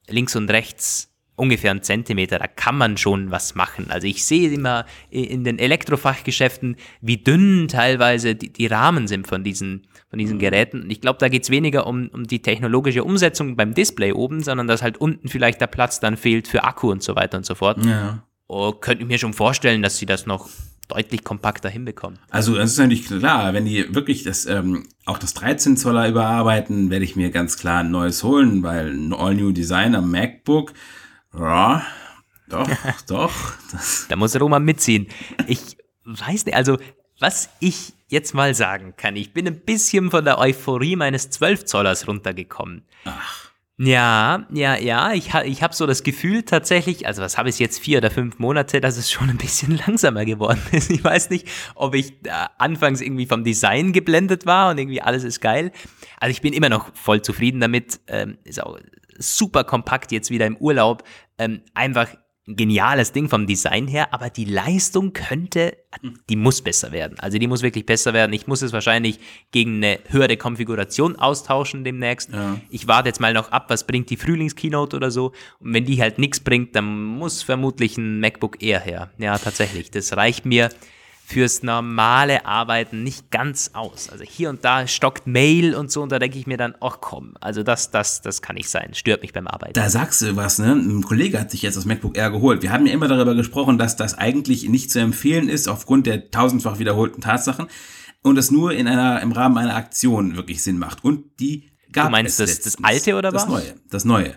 [0.09, 3.90] links und rechts ungefähr einen Zentimeter, da kann man schon was machen.
[3.90, 9.44] Also ich sehe immer in den Elektrofachgeschäften, wie dünn teilweise die, die Rahmen sind von
[9.44, 10.40] diesen, von diesen mhm.
[10.40, 10.83] Geräten.
[10.83, 14.42] Und ich glaube, da geht es weniger um, um die technologische Umsetzung beim Display oben,
[14.42, 17.44] sondern dass halt unten vielleicht der Platz dann fehlt für Akku und so weiter und
[17.44, 17.85] so fort.
[17.85, 18.22] Ja.
[18.49, 20.49] Oh, könnte ich mir schon vorstellen, dass sie das noch
[20.88, 22.18] deutlich kompakter hinbekommen.
[22.31, 26.90] Also das ist natürlich klar, wenn die wirklich das ähm, auch das 13 Zoller überarbeiten,
[26.90, 30.72] werde ich mir ganz klar ein neues holen, weil ein All New Design am MacBook
[31.35, 31.87] ja,
[32.49, 32.69] doch,
[33.09, 33.33] doch.
[34.09, 35.09] Da muss Roma mitziehen.
[35.47, 36.79] Ich weiß nicht, also
[37.19, 41.65] was ich jetzt mal sagen kann, ich bin ein bisschen von der Euphorie meines 12
[41.65, 42.83] Zollers runtergekommen.
[43.05, 43.47] Ach.
[43.79, 47.59] Ja, ja, ja, ich, ha, ich habe so das Gefühl tatsächlich, also was habe ich
[47.59, 50.91] jetzt, vier oder fünf Monate, dass es schon ein bisschen langsamer geworden ist.
[50.91, 55.25] Ich weiß nicht, ob ich äh, anfangs irgendwie vom Design geblendet war und irgendwie alles
[55.25, 55.73] ist geil.
[56.19, 58.01] Also ich bin immer noch voll zufrieden damit.
[58.07, 58.79] Ähm, ist auch
[59.18, 61.05] super kompakt jetzt wieder im Urlaub.
[61.38, 62.09] Ähm, einfach
[62.48, 65.76] ein geniales Ding vom Design her, aber die Leistung könnte,
[66.29, 67.18] die muss besser werden.
[67.18, 68.33] Also die muss wirklich besser werden.
[68.33, 69.18] Ich muss es wahrscheinlich
[69.50, 72.33] gegen eine höhere Konfiguration austauschen demnächst.
[72.33, 72.61] Ja.
[72.70, 75.33] Ich warte jetzt mal noch ab, was bringt die Frühlingskeynote oder so.
[75.59, 79.11] Und wenn die halt nichts bringt, dann muss vermutlich ein MacBook Air her.
[79.18, 79.90] Ja, tatsächlich.
[79.90, 80.70] Das reicht mir
[81.29, 84.11] fürs normale Arbeiten nicht ganz aus.
[84.11, 86.99] Also hier und da stockt Mail und so und da denke ich mir dann, ach
[87.01, 89.73] komm, also das, das, das kann nicht sein, stört mich beim Arbeiten.
[89.73, 90.73] Da sagst du was, ne?
[90.73, 92.62] Ein Kollege hat sich jetzt das MacBook Air geholt.
[92.62, 96.31] Wir haben ja immer darüber gesprochen, dass das eigentlich nicht zu empfehlen ist aufgrund der
[96.31, 97.67] tausendfach wiederholten Tatsachen
[98.23, 101.03] und es nur in einer, im Rahmen einer Aktion wirklich Sinn macht.
[101.03, 103.43] Und die gab du meinst es das, das alte oder was?
[103.43, 104.35] Das neue, das neue.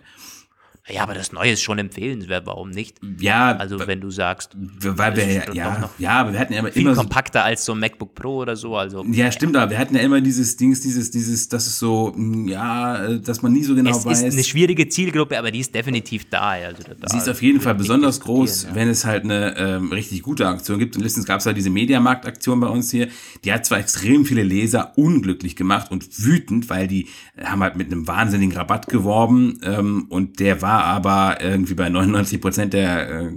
[0.91, 2.97] Ja, aber das Neue ist schon empfehlenswert, warum nicht?
[3.19, 3.56] Ja.
[3.56, 6.93] Also wenn du sagst, weil wir ja, ja, ja, aber wir hatten ja immer viel
[6.93, 8.75] kompakter als so ein MacBook Pro oder so.
[8.75, 12.13] Also ja, stimmt, aber wir hatten ja immer dieses Dings, dieses, dieses, das ist so,
[12.15, 14.19] mm, ja, dass man nie so genau es weiß.
[14.19, 16.49] Es ist eine schwierige Zielgruppe, aber die ist definitiv da.
[16.49, 18.75] Also da Sie ist auf jeden Fall besonders groß, ja.
[18.75, 20.95] wenn es halt eine ähm, richtig gute Aktion gibt.
[20.95, 23.10] Und letztens gab es halt diese Mediamarkt-Aktion bei uns hier.
[23.43, 27.08] Die hat zwar extrem viele Leser unglücklich gemacht und wütend, weil die
[27.41, 32.41] haben halt mit einem wahnsinnigen Rabatt geworben ähm, und der war aber irgendwie bei 99
[32.41, 33.31] Prozent der äh,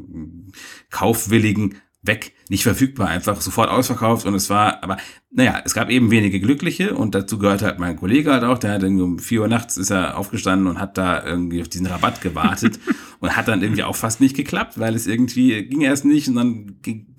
[0.90, 4.96] Kaufwilligen weg, nicht verfügbar, einfach sofort ausverkauft und es war, aber
[5.30, 8.72] naja, es gab eben wenige Glückliche und dazu gehört halt mein Kollege halt auch, der
[8.72, 11.86] hat irgendwie um vier Uhr nachts ist er aufgestanden und hat da irgendwie auf diesen
[11.86, 12.80] Rabatt gewartet
[13.20, 16.34] und hat dann irgendwie auch fast nicht geklappt, weil es irgendwie ging erst nicht und
[16.34, 17.14] dann ging,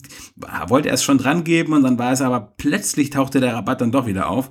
[0.67, 3.79] wollte er es schon dran geben und dann war es aber plötzlich tauchte der Rabatt
[3.79, 4.49] dann doch wieder auf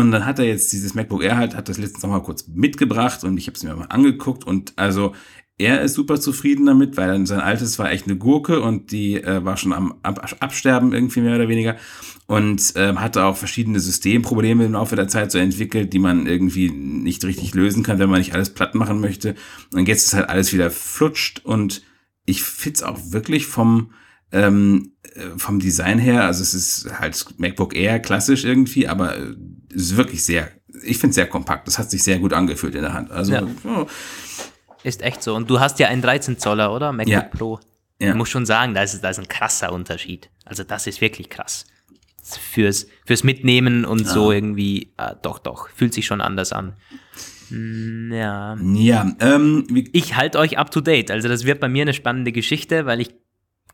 [0.00, 2.48] und dann hat er jetzt dieses MacBook Air halt, hat das letztens noch mal kurz
[2.48, 5.14] mitgebracht und ich habe es mir mal angeguckt und also
[5.58, 9.44] er ist super zufrieden damit, weil sein altes war echt eine Gurke und die äh,
[9.44, 11.76] war schon am Ab Absterben irgendwie mehr oder weniger
[12.26, 16.70] und äh, hatte auch verschiedene Systemprobleme im Laufe der Zeit so entwickelt, die man irgendwie
[16.70, 19.34] nicht richtig lösen kann, wenn man nicht alles platt machen möchte.
[19.74, 21.82] Und jetzt ist halt alles wieder flutscht und
[22.24, 23.90] ich find's auch wirklich vom
[24.32, 29.16] ähm, äh, vom Design her, also es ist halt MacBook Air klassisch irgendwie, aber
[29.70, 30.50] ist wirklich sehr,
[30.82, 31.66] ich finde es sehr kompakt.
[31.66, 33.10] Das hat sich sehr gut angefühlt in der Hand.
[33.10, 33.42] Also ja.
[33.64, 33.86] oh.
[34.82, 35.34] Ist echt so.
[35.34, 36.92] Und du hast ja einen 13 Zoller, oder?
[36.92, 37.20] MacBook ja.
[37.22, 37.60] Pro.
[37.98, 38.10] Ja.
[38.10, 40.30] Ich muss schon sagen, da ist, da ist ein krasser Unterschied.
[40.44, 41.66] Also das ist wirklich krass.
[42.22, 44.06] Fürs, fürs Mitnehmen und ja.
[44.06, 46.74] so irgendwie, äh, doch, doch, fühlt sich schon anders an.
[47.50, 48.56] Mm, Ja.
[48.56, 51.10] Ja, ähm, Ich halte euch up to date.
[51.10, 53.14] Also das wird bei mir eine spannende Geschichte, weil ich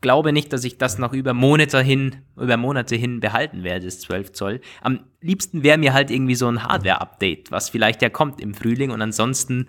[0.01, 3.99] glaube nicht, dass ich das noch über Monate hin, über Monate hin behalten werde, das
[4.01, 4.61] 12 Zoll.
[4.81, 8.91] Am liebsten wäre mir halt irgendwie so ein Hardware-Update, was vielleicht ja kommt im Frühling
[8.91, 9.67] und ansonsten,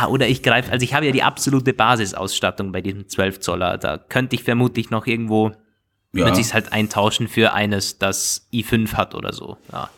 [0.00, 3.78] ja, oder ich greife, also ich habe ja die absolute Basisausstattung bei diesem 12 Zoller.
[3.78, 5.52] Da könnte ich vermutlich noch irgendwo,
[6.12, 6.24] Ja.
[6.26, 9.58] würde ich es halt eintauschen für eines, das i5 hat oder so.
[9.72, 9.90] Ja.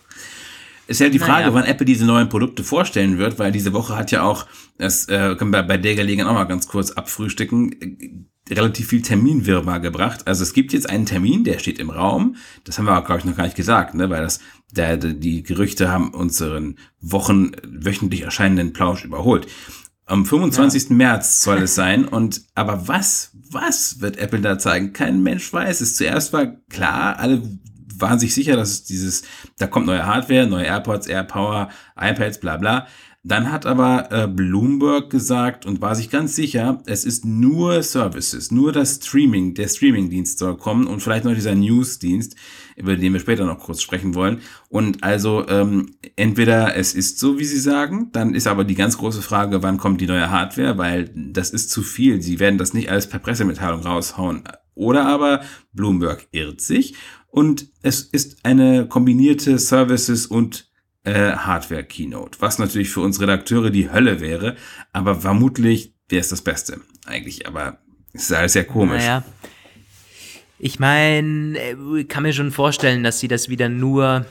[0.89, 1.55] Ist ja die Frage, Naja.
[1.55, 4.47] wann Apple diese neuen Produkte vorstellen wird, weil diese Woche hat ja auch,
[4.79, 9.81] das äh, können wir bei der Gelegenheit auch mal ganz kurz abfrühstücken, relativ viel Terminwirrwarr
[9.81, 10.27] gebracht.
[10.27, 12.37] Also es gibt jetzt einen Termin, der steht im Raum.
[12.65, 14.11] Das haben wir, glaube ich, noch gar nicht gesagt, ne?
[14.11, 14.41] weil das,
[14.73, 19.47] der, die Gerüchte haben unseren Wochen wöchentlich erscheinenden Plausch überholt.
[20.07, 20.91] Am 25.
[20.91, 22.07] März soll es sein.
[22.07, 24.93] Und aber was, was wird Apple da zeigen?
[24.93, 25.97] Kein Mensch weiß es.
[25.97, 27.43] Zuerst war klar, alle
[27.97, 29.23] waren sich sicher, dass es dieses,
[29.59, 32.87] da kommt neue Hardware, neue AirPods, AirPower, iPads, bla bla.
[33.25, 38.51] Dann hat aber äh, Bloomberg gesagt und war sich ganz sicher, es ist nur Services,
[38.51, 42.35] nur das Streaming, der Streamingdienst soll kommen und vielleicht noch dieser Newsdienst,
[42.75, 44.41] über den wir später noch kurz sprechen wollen.
[44.69, 48.99] Und also ähm, entweder es ist so, wie Sie sagen, dann ist aber die ganz
[48.99, 52.23] große Frage, wann kommt die neue Hardware, weil das ist zu viel.
[52.23, 54.43] Sie werden das nicht alles per Pressemitteilung raushauen.
[54.75, 56.97] Oder aber Bloomberg irrt sich
[57.29, 60.72] und es ist eine kombinierte Services und
[61.05, 64.57] äh, Hardware-Keynote, was natürlich für uns Redakteure die Hölle wäre,
[64.93, 67.79] aber vermutlich wäre es das Beste eigentlich, aber
[68.13, 69.03] es ist alles sehr komisch.
[69.03, 69.25] Naja.
[70.59, 71.59] Ich meine,
[71.99, 74.27] ich kann mir schon vorstellen, dass sie das wieder nur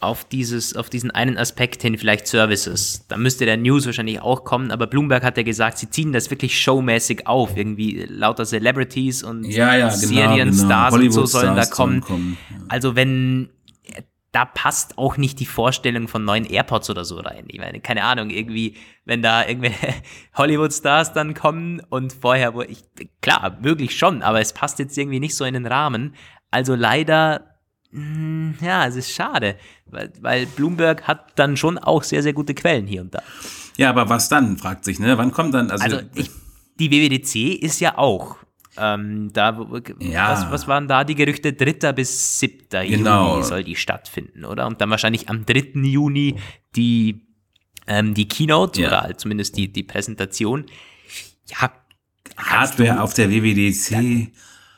[0.00, 3.04] auf dieses, auf diesen einen Aspekt hin, vielleicht Services.
[3.08, 6.30] Da müsste der News wahrscheinlich auch kommen, aber Bloomberg hat ja gesagt, sie ziehen das
[6.30, 7.56] wirklich showmäßig auf.
[7.56, 11.04] Irgendwie lauter Celebrities und Ja, ja, genau, Serienstars genau.
[11.04, 12.00] und so sollen da kommen.
[12.00, 12.56] kommen, ja.
[12.68, 13.50] Also wenn
[14.32, 17.44] da passt auch nicht die Vorstellung von neuen AirPods oder so rein.
[17.48, 19.94] Ich meine, keine Ahnung, irgendwie, wenn da irgendwelche
[20.34, 22.82] Hollywood-Stars dann kommen und vorher, wo ich,
[23.20, 26.14] klar, möglich schon, aber es passt jetzt irgendwie nicht so in den Rahmen.
[26.50, 27.58] Also leider,
[27.90, 32.54] mh, ja, es ist schade, weil, weil Bloomberg hat dann schon auch sehr, sehr gute
[32.54, 33.22] Quellen hier und da.
[33.76, 35.18] Ja, aber was dann, fragt sich, ne?
[35.18, 36.30] Wann kommt dann, also, Also ich,
[36.78, 38.36] die WWDC ist ja auch.
[38.78, 39.66] Ähm, da,
[40.00, 40.32] Ja.
[40.32, 41.52] was, was waren da die Gerüchte?
[41.52, 41.92] 3.
[41.92, 42.68] bis 7.
[42.88, 43.32] Genau.
[43.32, 44.66] Juni soll die stattfinden, oder?
[44.66, 45.72] Und dann wahrscheinlich am 3.
[45.82, 46.36] Juni
[46.74, 47.26] die,
[47.86, 48.88] ähm, die Keynote Ja.
[48.88, 50.66] oder halt zumindest die, die Präsentation.
[51.48, 51.70] Ja,
[52.36, 54.32] Hardware du, auf der WWDC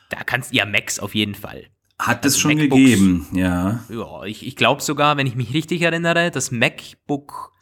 [0.09, 1.67] da kannst ja Max auf jeden Fall.
[1.97, 2.81] hat es also schon MacBooks.
[2.83, 3.83] gegeben, ja.
[3.89, 7.53] Ja, ich, ich glaube sogar, wenn ich mich richtig erinnere, das MacBook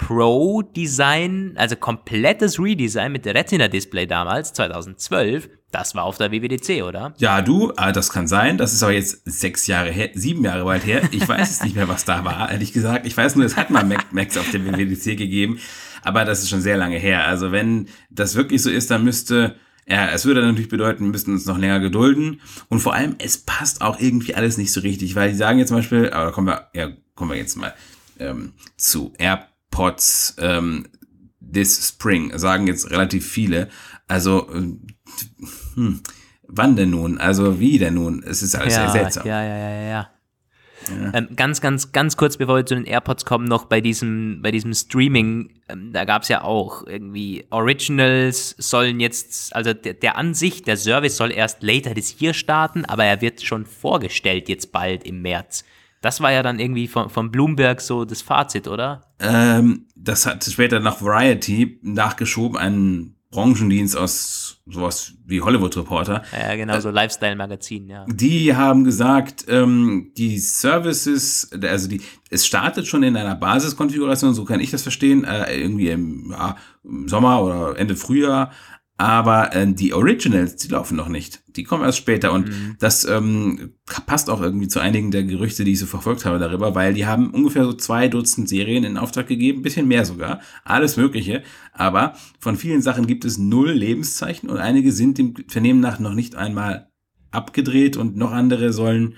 [0.00, 7.12] Pro Design, also komplettes Redesign mit Retina-Display damals, 2012, das war auf der WWDC, oder?
[7.18, 8.56] Ja, du, ah, das kann sein.
[8.56, 11.02] Das ist aber jetzt sechs Jahre her, sieben Jahre weit her.
[11.12, 13.06] Ich weiß es nicht mehr, was da war, ehrlich gesagt.
[13.06, 15.60] Ich weiß nur, es hat mal Mac, Macs auf der WWDC gegeben,
[16.02, 17.26] aber das ist schon sehr lange her.
[17.26, 21.34] Also wenn das wirklich so ist, dann müsste, ja, es würde natürlich bedeuten, wir müssten
[21.34, 22.40] uns noch länger gedulden.
[22.68, 25.68] Und vor allem, es passt auch irgendwie alles nicht so richtig, weil die sagen jetzt
[25.68, 27.74] zum Beispiel, aber da kommen wir, ja, kommen wir jetzt mal
[28.18, 29.12] ähm, zu
[29.70, 30.86] AirPods ähm,
[31.40, 33.68] this Spring, sagen jetzt relativ viele.
[34.08, 34.74] Also, äh,
[35.74, 36.00] hm,
[36.46, 37.18] wann denn nun?
[37.18, 38.22] Also, wie denn nun?
[38.22, 39.26] Es ist alles sehr seltsam.
[39.26, 40.10] Ja, ja, ja, ja, ja.
[41.12, 44.50] Ähm, ganz, ganz, ganz kurz, bevor wir zu den AirPods kommen, noch bei diesem, bei
[44.50, 50.16] diesem Streaming, ähm, da gab es ja auch irgendwie Originals sollen jetzt, also der, der
[50.16, 54.48] an sich, der Service soll erst later this year starten, aber er wird schon vorgestellt
[54.48, 55.64] jetzt bald im März.
[56.00, 59.02] Das war ja dann irgendwie von, von Bloomberg so das Fazit, oder?
[59.18, 66.22] Ähm, das hat später nach Variety nachgeschoben, einen Branchendienst aus sowas wie Hollywood Reporter.
[66.32, 68.04] Ja, genau, so Lifestyle-Magazin, ja.
[68.08, 74.44] Die haben gesagt, ähm, die Services, also die, es startet schon in einer Basiskonfiguration, so
[74.44, 78.50] kann ich das verstehen, äh, irgendwie im, ja, im Sommer oder Ende Frühjahr.
[79.00, 81.40] Aber äh, die Originals, die laufen noch nicht.
[81.56, 82.32] Die kommen erst später.
[82.34, 83.72] Und das ähm,
[84.04, 87.06] passt auch irgendwie zu einigen der Gerüchte, die ich so verfolgt habe darüber, weil die
[87.06, 91.42] haben ungefähr so zwei Dutzend Serien in Auftrag gegeben, bisschen mehr sogar, alles Mögliche.
[91.72, 96.12] Aber von vielen Sachen gibt es null Lebenszeichen und einige sind dem Vernehmen nach noch
[96.12, 96.90] nicht einmal
[97.30, 99.14] abgedreht und noch andere sollen,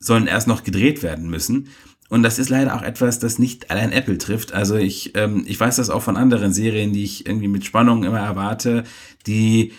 [0.00, 1.68] sollen erst noch gedreht werden müssen.
[2.10, 4.52] Und das ist leider auch etwas, das nicht allein Apple trifft.
[4.52, 8.02] Also ich, ähm, ich weiß das auch von anderen Serien, die ich irgendwie mit Spannung
[8.02, 8.82] immer erwarte,
[9.28, 9.72] die,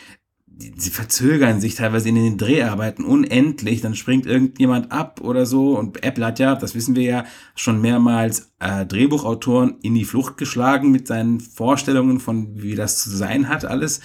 [0.48, 5.78] die, sie verzögern sich teilweise in den Dreharbeiten unendlich, dann springt irgendjemand ab oder so.
[5.78, 7.26] Und Apple hat ja, das wissen wir ja,
[7.56, 13.10] schon mehrmals äh, Drehbuchautoren in die Flucht geschlagen mit seinen Vorstellungen von, wie das zu
[13.10, 14.00] sein hat, alles.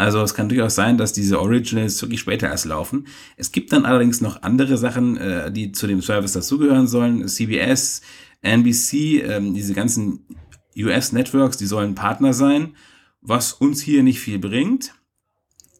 [0.00, 3.06] Also es kann durchaus sein, dass diese Originals wirklich später erst laufen.
[3.36, 7.28] Es gibt dann allerdings noch andere Sachen, äh, die zu dem Service dazugehören sollen.
[7.28, 8.00] CBS,
[8.40, 10.24] NBC, ähm, diese ganzen
[10.74, 12.76] US-Networks, die sollen Partner sein,
[13.20, 14.94] was uns hier nicht viel bringt.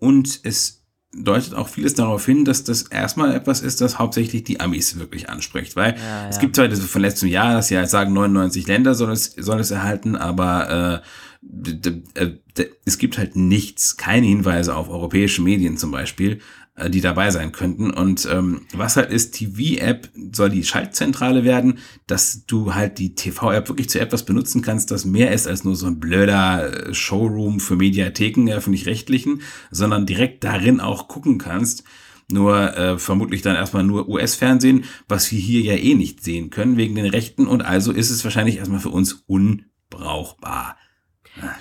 [0.01, 0.80] Und es
[1.13, 5.29] deutet auch vieles darauf hin, dass das erstmal etwas ist, das hauptsächlich die Amis wirklich
[5.29, 5.75] anspricht.
[5.75, 6.29] Weil ja, ja.
[6.29, 9.33] es gibt zwar das von letztem Jahr, dass sie halt sagen, 99 Länder soll es,
[9.37, 12.29] soll es erhalten, aber äh,
[12.85, 16.39] es gibt halt nichts, keine Hinweise auf europäische Medien zum Beispiel, äh,
[16.89, 17.91] die dabei sein könnten.
[17.91, 23.69] Und ähm, was halt ist, TV-App soll die Schaltzentrale werden, dass du halt die TV-App
[23.69, 27.61] wirklich zu etwas benutzen kannst, das mehr ist als nur so ein blöder äh, Showroom
[27.61, 31.85] für Mediatheken, der öffentlich-rechtlichen, sondern direkt darin auch gucken kannst.
[32.33, 36.77] Nur äh, vermutlich dann erstmal nur US-Fernsehen, was wir hier ja eh nicht sehen können
[36.77, 37.47] wegen den Rechten.
[37.47, 40.77] Und also ist es wahrscheinlich erstmal für uns unbrauchbar.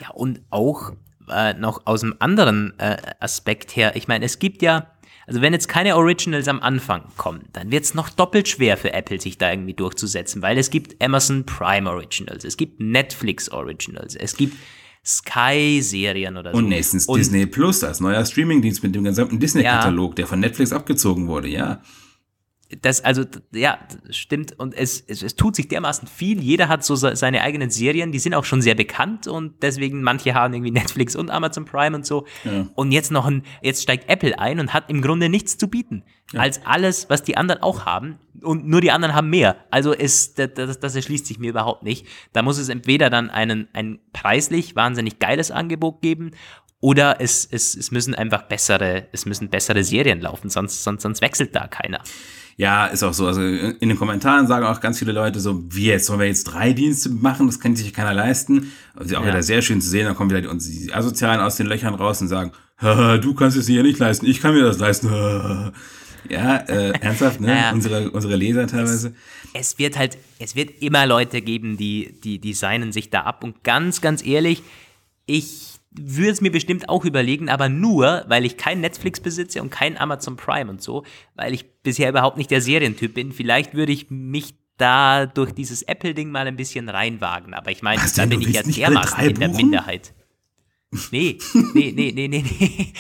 [0.01, 0.93] Ja, und auch
[1.29, 3.95] äh, noch aus einem anderen äh, Aspekt her.
[3.95, 4.87] Ich meine, es gibt ja
[5.29, 8.93] also wenn jetzt keine Originals am Anfang kommen, dann wird es noch doppelt schwer für
[8.93, 14.15] Apple, sich da irgendwie durchzusetzen, weil es gibt Amazon Prime Originals, es gibt Netflix Originals,
[14.15, 14.57] es gibt
[15.05, 16.57] Sky-Serien oder so.
[16.57, 20.39] Und nächstens und, Disney Plus als neuer Streamingdienst mit dem gesamten Disney-Katalog, ja, der von
[20.39, 21.81] Netflix abgezogen wurde, ja
[22.81, 23.79] das, also, ja,
[24.11, 24.59] stimmt.
[24.59, 26.39] Und es, es, es tut sich dermaßen viel.
[26.39, 30.35] Jeder hat so seine eigenen Serien, die sind auch schon sehr bekannt und deswegen manche
[30.35, 32.27] haben irgendwie Netflix und Amazon Prime und so.
[32.43, 32.67] Ja.
[32.75, 36.03] Und jetzt noch ein, jetzt steigt Apple ein und hat im Grunde nichts zu bieten.
[36.31, 36.41] Ja.
[36.41, 38.19] Als alles, was die anderen auch haben.
[38.41, 39.57] Und nur die anderen haben mehr.
[39.71, 42.05] Also es, das, das, das erschließt sich mir überhaupt nicht.
[42.33, 46.31] Da muss es entweder dann einen, ein preislich wahnsinnig geiles Angebot geben
[46.81, 51.21] oder es, es, es müssen einfach bessere, es müssen bessere Serien laufen, sonst, sonst, sonst
[51.21, 52.01] wechselt da keiner.
[52.55, 53.25] Ja, ist auch so.
[53.25, 56.43] Also in den Kommentaren sagen auch ganz viele Leute so, wie jetzt, sollen wir jetzt
[56.43, 57.47] drei Dienste machen?
[57.47, 58.73] Das kann sich keiner leisten.
[58.95, 59.27] Also auch ja.
[59.27, 62.21] wieder sehr schön zu sehen, da kommen wieder die, die Asozialen aus den Löchern raus
[62.21, 62.51] und sagen,
[62.81, 65.07] du kannst es dir nicht leisten, ich kann mir das leisten.
[66.29, 67.47] ja, äh, ernsthaft, ne?
[67.53, 69.13] Naja, unsere, unsere Leser teilweise.
[69.53, 73.43] Es, es, wird halt, es wird immer Leute geben, die, die designen sich da ab.
[73.43, 74.63] Und ganz, ganz ehrlich,
[75.25, 79.69] ich würde es mir bestimmt auch überlegen, aber nur, weil ich kein Netflix besitze und
[79.71, 81.03] kein Amazon Prime und so,
[81.35, 83.31] weil ich bisher überhaupt nicht der Serientyp bin.
[83.31, 88.01] Vielleicht würde ich mich da durch dieses Apple-Ding mal ein bisschen reinwagen, aber ich meine,
[88.15, 90.13] da bin ich ja dermaßen in der Minderheit.
[91.11, 91.37] Nee,
[91.75, 92.93] nee, nee, nee, nee, nee.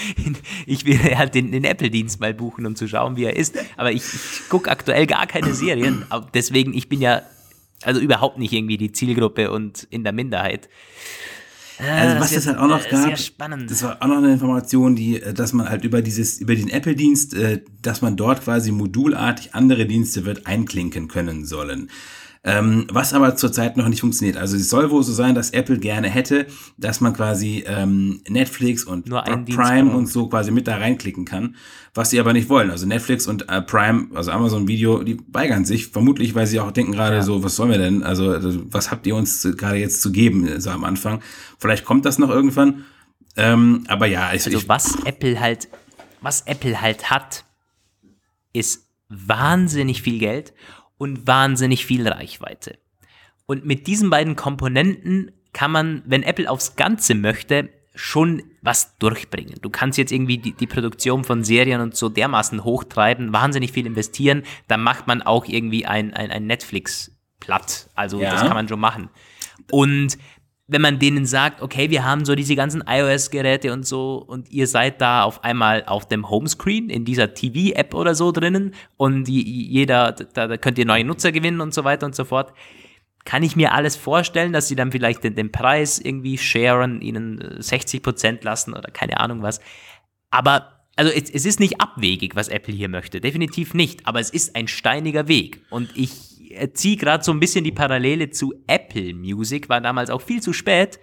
[0.67, 3.57] Ich will halt den, den Apple-Dienst mal buchen, um zu schauen, wie er ist.
[3.77, 6.05] Aber ich, ich gucke aktuell gar keine Serien.
[6.35, 7.23] Deswegen, ich bin ja
[7.81, 10.69] also überhaupt nicht irgendwie die Zielgruppe und in der Minderheit.
[11.79, 15.21] Also was es halt auch noch äh, gab, das war auch noch eine Information, die,
[15.21, 19.55] äh, dass man halt über dieses, über den Apple-Dienst, äh, dass man dort quasi modulartig
[19.55, 21.89] andere Dienste wird einklinken können sollen.
[22.41, 24.37] Ähm, was aber zurzeit noch nicht funktioniert.
[24.37, 28.85] Also es soll wohl so sein, dass Apple gerne hätte, dass man quasi ähm, Netflix
[28.85, 31.57] und Prime und so quasi mit da reinklicken kann,
[31.93, 32.71] was sie aber nicht wollen.
[32.71, 36.71] Also Netflix und äh, Prime, also Amazon Video, die weigern sich, vermutlich, weil sie auch
[36.71, 37.23] denken gerade ja.
[37.23, 38.03] so, was sollen wir denn?
[38.03, 41.21] Also, also was habt ihr uns gerade jetzt zu geben, so am Anfang?
[41.57, 42.85] Vielleicht kommt das noch irgendwann.
[43.35, 45.67] Ähm, aber ja, ich, also was Apple halt,
[46.21, 47.43] was Apple halt hat,
[48.53, 50.53] ist wahnsinnig viel Geld
[50.99, 52.77] und wahnsinnig viel Reichweite.
[53.47, 59.55] Und mit diesen beiden Komponenten kann man, wenn Apple aufs Ganze möchte, schon was durchbringen.
[59.61, 63.87] Du kannst jetzt irgendwie die, die, Produktion von Serien und so dermaßen hochtreiben, wahnsinnig viel
[63.87, 67.89] investieren, dann macht man auch irgendwie ein, ein, ein Netflix platt.
[67.95, 68.31] Also ja.
[68.31, 69.09] das kann man schon machen.
[69.71, 70.17] Und
[70.69, 74.67] wenn man denen sagt, okay, wir haben so diese ganzen iOS-Geräte und so und ihr
[74.67, 80.11] seid da auf einmal auf dem Homescreen in dieser TV-App oder so drinnen und jeder,
[80.11, 82.53] da, da könnt ihr neue Nutzer gewinnen und so weiter und so fort,
[83.25, 87.55] kann ich mir alles vorstellen, dass sie dann vielleicht den, den Preis irgendwie sharen, ihnen
[87.57, 89.59] 60 Prozent lassen oder keine Ahnung was.
[90.29, 94.29] Aber also es, es, ist nicht abwegig, was Apple hier möchte, definitiv nicht, aber es
[94.29, 95.61] ist ein steiniger Weg.
[95.69, 96.11] Und ich
[96.73, 100.51] ziehe gerade so ein bisschen die Parallele zu Apple Music, war damals auch viel zu
[100.51, 100.99] spät.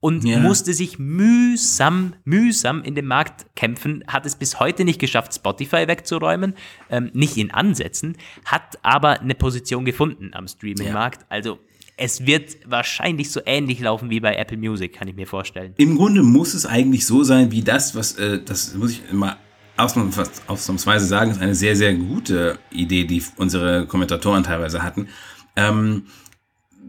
[0.00, 0.38] Und ja.
[0.40, 5.86] musste sich mühsam, mühsam in den Markt kämpfen, hat es bis heute nicht geschafft, Spotify
[5.86, 6.54] wegzuräumen,
[6.90, 11.20] ähm, nicht in Ansätzen, hat aber eine Position gefunden am Streaming-Markt.
[11.22, 11.26] Ja.
[11.30, 11.58] Also
[12.02, 15.72] es wird wahrscheinlich so ähnlich laufen wie bei Apple Music, kann ich mir vorstellen.
[15.76, 19.36] Im Grunde muss es eigentlich so sein, wie das, was, äh, das muss ich immer
[19.76, 25.08] ausnahmsweise sagen, ist eine sehr, sehr gute Idee, die unsere Kommentatoren teilweise hatten.
[25.54, 26.06] Ähm,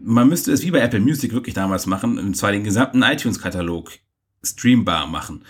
[0.02, 3.92] man müsste es wie bei Apple Music wirklich damals machen, und zwar den gesamten iTunes-Katalog
[4.42, 5.44] streambar machen.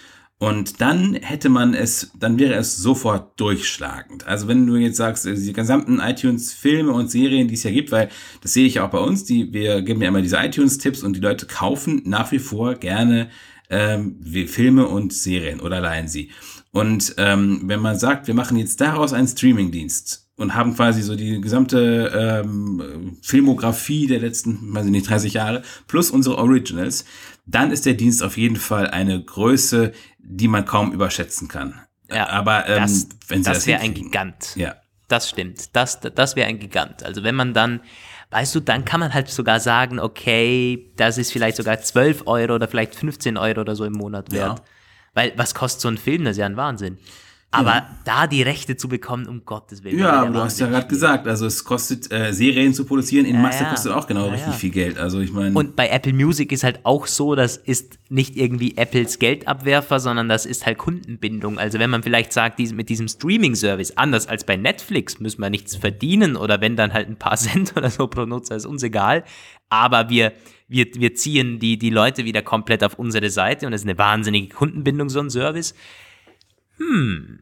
[0.44, 4.26] Und dann hätte man es, dann wäre es sofort durchschlagend.
[4.26, 8.10] Also wenn du jetzt sagst, die gesamten iTunes-Filme und Serien, die es ja gibt, weil
[8.42, 11.20] das sehe ich auch bei uns, die, wir geben ja immer diese iTunes-Tipps und die
[11.20, 13.30] Leute kaufen nach wie vor gerne
[13.70, 16.30] ähm, Filme und Serien oder leihen sie.
[16.72, 21.14] Und ähm, wenn man sagt, wir machen jetzt daraus einen Streamingdienst, und haben quasi so
[21.14, 27.04] die gesamte ähm, Filmografie der letzten, weiß ich nicht, 30 Jahre plus unsere Originals,
[27.46, 31.80] dann ist der Dienst auf jeden Fall eine Größe, die man kaum überschätzen kann.
[32.10, 34.56] Ja, Aber ähm, das, wenn sie das, das wäre ein Gigant.
[34.56, 34.76] Ja.
[35.08, 35.74] Das stimmt.
[35.76, 37.02] Das, das wäre ein Gigant.
[37.02, 37.80] Also wenn man dann,
[38.30, 42.54] weißt du, dann kann man halt sogar sagen, okay, das ist vielleicht sogar 12 Euro
[42.54, 44.58] oder vielleicht 15 Euro oder so im Monat wert.
[44.58, 44.64] Ja.
[45.12, 46.24] Weil was kostet so ein Film?
[46.24, 46.98] Das ist ja ein Wahnsinn.
[47.58, 49.98] Aber da die Rechte zu bekommen, um Gottes Willen.
[49.98, 53.36] Ja, aber du hast ja gerade gesagt, also es kostet, äh, Serien zu produzieren in
[53.36, 53.70] Ja, Masse ja.
[53.70, 54.58] kostet auch genau Ja, richtig ja.
[54.58, 54.98] viel Geld.
[54.98, 58.76] Also ich meine, Und bei Apple Music ist halt auch so, das ist nicht irgendwie
[58.76, 61.58] Apples Geldabwerfer, sondern das ist halt Kundenbindung.
[61.58, 65.50] Also wenn man vielleicht sagt, dies- mit diesem Streaming-Service, anders als bei Netflix, müssen wir
[65.50, 68.82] nichts verdienen oder wenn dann halt ein paar Cent oder so pro Nutzer, ist uns
[68.82, 69.24] egal.
[69.68, 70.32] Aber wir,
[70.68, 73.98] wir, wir ziehen die, die Leute wieder komplett auf unsere Seite und das ist eine
[73.98, 75.74] wahnsinnige Kundenbindung, so ein Service.
[76.78, 77.38] Hm.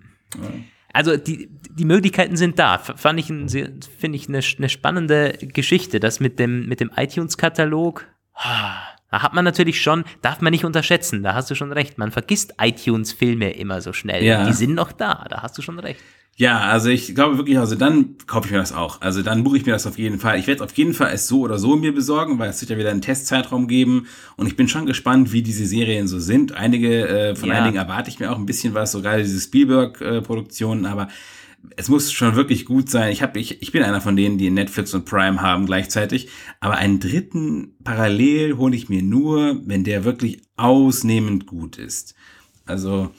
[0.93, 2.79] Also die, die Möglichkeiten sind da.
[2.79, 6.01] Fand ich, finde ich eine, eine spannende Geschichte.
[6.01, 8.07] Das mit dem, mit dem iTunes-Katalog.
[8.35, 11.99] ah, Da hat man natürlich schon, darf man nicht unterschätzen, da hast du schon recht.
[11.99, 14.25] Man vergisst iTunes-Filme immer so schnell.
[14.25, 14.47] Ja.
[14.47, 16.01] Die sind noch da, da hast du schon recht.
[16.39, 19.03] ja, also ich glaube wirklich, also dann kaufe ich mir das auch.
[19.03, 20.39] Also dann buche ich mir das auf jeden Fall.
[20.39, 22.71] Ich werde es auf jeden Fall es so oder so mir besorgen, weil es wird
[22.71, 24.07] ja wieder einen Testzeitraum geben.
[24.37, 26.53] Und ich bin schon gespannt, wie diese Serien so sind.
[26.53, 27.57] Einige, äh, von Ja.
[27.63, 31.09] einigen erwarte ich mir auch ein bisschen was, so gerade diese Spielberg-Produktionen, aber
[31.77, 33.13] es muss schon wirklich gut sein.
[33.13, 36.29] Ich, hab, ich, ich bin einer von denen, die Netflix und Prime haben gleichzeitig.
[36.61, 42.15] Aber einen dritten parallel hole ich mir nur, wenn der wirklich ausnehmend gut ist.
[42.67, 43.11] Also,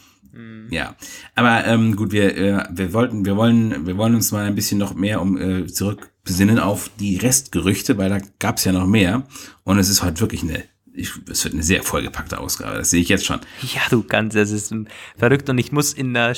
[0.69, 0.95] ja.
[1.35, 4.79] Aber ähm, gut, wir, äh, wir wollten, wir wollen, wir wollen uns mal ein bisschen
[4.79, 8.87] noch mehr um äh, zurück besinnen auf die Restgerüchte, weil da gab es ja noch
[8.87, 9.27] mehr.
[9.63, 10.63] Und es ist heute wirklich eine,
[10.93, 12.77] ich, es wird eine sehr vollgepackte Ausgabe.
[12.77, 13.41] Das sehe ich jetzt schon.
[13.61, 14.73] Ja, du kannst, das ist
[15.17, 16.33] verrückt und ich muss in der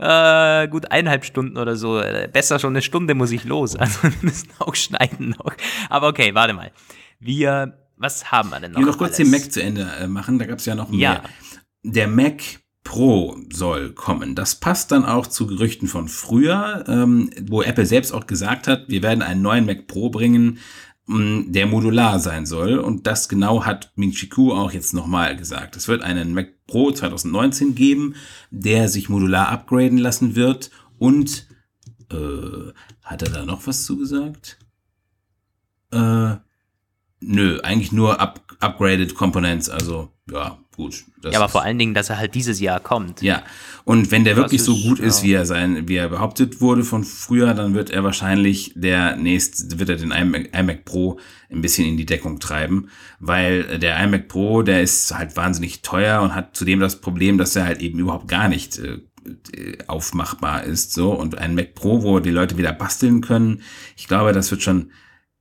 [0.00, 3.76] äh, gut eineinhalb Stunden oder so, äh, besser schon eine Stunde muss ich los.
[3.80, 5.52] Also wir müssen auch schneiden noch.
[5.88, 6.70] Aber okay, warte mal.
[7.18, 8.78] Wir, was haben wir denn noch?
[8.80, 10.90] Ich will noch kurz den Mac zu Ende äh, machen, da gab es ja noch
[10.90, 10.98] mehr.
[10.98, 11.22] Ja.
[11.82, 12.42] Der Mac
[12.82, 14.34] Pro soll kommen.
[14.34, 18.84] Das passt dann auch zu Gerüchten von früher, ähm, wo Apple selbst auch gesagt hat,
[18.88, 20.58] wir werden einen neuen Mac Pro bringen,
[21.10, 22.78] der modular sein soll.
[22.78, 25.76] Und das genau hat Ming Chi Kuo auch jetzt nochmal gesagt.
[25.76, 28.14] Es wird einen Mac Pro 2019 geben,
[28.50, 30.70] der sich modular upgraden lassen wird.
[30.98, 31.48] Und
[32.12, 34.58] äh, hat er da noch was zugesagt?
[35.90, 36.36] Äh,
[37.20, 41.04] nö, eigentlich nur up, upgraded Components, also ja, gut.
[41.22, 43.22] Ja, aber vor allen Dingen, dass er halt dieses Jahr kommt.
[43.22, 43.42] ja,
[43.84, 46.60] und wenn der Das wirklich so ist, gut ist, wie er sein, wie er behauptet
[46.60, 51.18] wurde von früher, dann wird er wahrscheinlich der nächste, wird er den iMac, iMac Pro
[51.50, 56.22] ein bisschen in die Deckung treiben, weil der iMac Pro, der ist halt wahnsinnig teuer
[56.22, 58.98] und hat zudem das Problem, dass er halt eben überhaupt gar nicht äh,
[59.54, 63.62] äh, aufmachbar ist, so und ein Mac Pro, wo die Leute wieder basteln können.
[63.96, 64.92] Ich glaube, das wird schon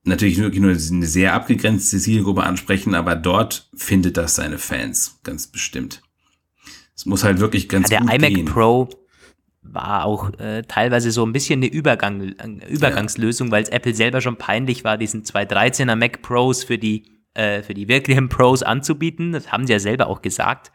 [0.03, 5.47] natürlich wirklich nur eine sehr abgegrenzte Zielgruppe ansprechen, aber dort findet das seine Fans ganz
[5.47, 6.01] bestimmt.
[6.95, 8.45] Es muss halt wirklich ganz Ja, der gut iMac gehen.
[8.45, 8.89] Pro
[9.61, 14.21] war auch äh, teilweise so ein bisschen eine Übergang, eine Übergangslösung, weil es Apple selber
[14.21, 19.31] schon peinlich war, diesen 213er Mac Pros für die, äh, für die wirklichen Pros anzubieten.
[19.31, 20.71] Das haben sie ja selber auch gesagt.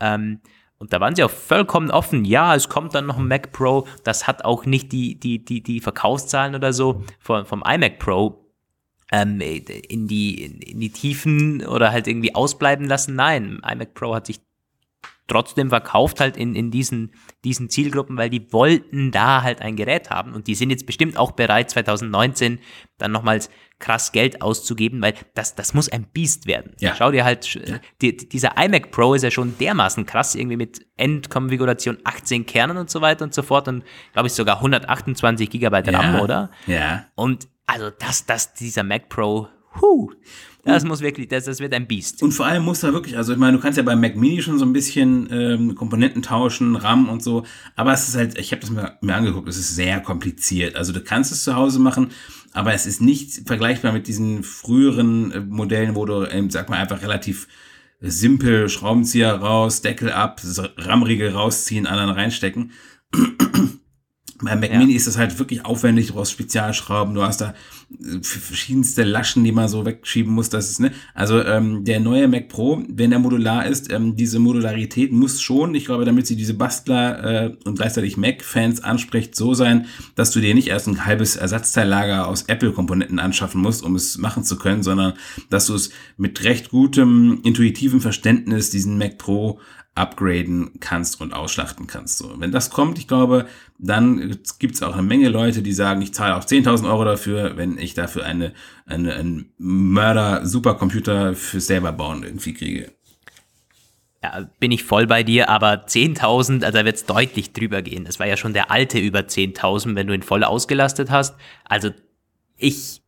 [0.00, 0.40] Ähm,
[0.78, 2.24] und da waren sie auch vollkommen offen.
[2.24, 3.86] Ja, es kommt dann noch ein Mac Pro.
[4.04, 8.45] Das hat auch nicht die, die, die, die Verkaufszahlen oder so vom, vom iMac Pro
[9.12, 13.14] ähm, in, die, in die Tiefen oder halt irgendwie ausbleiben lassen.
[13.14, 14.40] Nein, iMac Pro hat sich
[15.26, 17.12] trotzdem verkauft halt in, in diesen,
[17.46, 21.16] diesen Zielgruppen, weil die wollten da halt ein Gerät haben und die sind jetzt bestimmt
[21.16, 22.58] auch bereit, 2019
[22.98, 26.72] dann nochmals krass Geld auszugeben, weil das, das muss ein Biest werden.
[26.80, 26.94] Ja.
[26.96, 30.84] Schau dir halt, sch- die, dieser iMac Pro ist ja schon dermaßen krass, irgendwie mit
[30.96, 35.88] Endkonfiguration 18 Kernen und so weiter und so fort und glaube ich sogar 128 Gigabyte
[35.92, 36.20] RAM, Ja.
[36.22, 36.50] oder?
[36.66, 37.06] Ja.
[37.14, 39.48] Und also das, das, dieser Mac Pro,
[39.80, 40.10] huh,
[40.66, 42.22] das muss wirklich, das, das wird ein Biest.
[42.22, 44.42] Und vor allem muss da wirklich, also ich meine, du kannst ja beim Mac Mini
[44.42, 47.44] schon so ein bisschen ähm, Komponenten tauschen, RAM und so,
[47.76, 50.76] aber es ist halt, ich habe das mir, mir angeguckt, es ist sehr kompliziert.
[50.76, 52.10] Also du kannst es zu Hause machen,
[52.52, 56.78] aber es ist nicht vergleichbar mit diesen früheren äh, Modellen, wo du, ähm, sag mal,
[56.78, 57.48] einfach relativ
[58.00, 60.40] simpel Schraubenzieher raus, Deckel ab,
[60.76, 62.72] RAM-Riegel rausziehen, anderen reinstecken.
[64.42, 64.78] Beim Mac Ja.
[64.78, 67.54] Mini ist das halt wirklich aufwendig, du brauchst Spezialschrauben, du hast da
[67.90, 70.50] äh, verschiedenste Laschen, die man so wegschieben muss.
[70.50, 70.92] Das ist, ne?
[71.14, 75.74] Also ähm, der neue Mac Pro, wenn er modular ist, ähm, diese Modularität muss schon,
[75.74, 80.40] ich glaube, damit sie diese Bastler äh, und gleichzeitig Mac-Fans anspricht, so sein, dass du
[80.40, 84.82] dir nicht erst ein halbes Ersatzteillager aus Apple-Komponenten anschaffen musst, um es machen zu können,
[84.82, 85.14] sondern
[85.50, 89.60] dass du es mit recht gutem, intuitivem Verständnis diesen Mac Pro
[89.96, 92.18] upgraden kannst und ausschlachten kannst.
[92.18, 93.46] So, wenn das kommt, ich glaube,
[93.78, 97.56] dann gibt es auch eine Menge Leute, die sagen, ich zahle auch 10.000 Euro dafür,
[97.56, 98.52] wenn ich dafür eine,
[98.84, 102.92] eine, einen Mörder-Supercomputer für selber bauen irgendwie kriege.
[104.22, 108.04] Ja, bin ich voll bei dir, aber 10.000, also da wird es deutlich drüber gehen.
[108.04, 111.36] Das war ja schon der alte über 10.000, wenn du ihn voll ausgelastet hast.
[111.64, 111.90] Also
[112.56, 113.02] ich,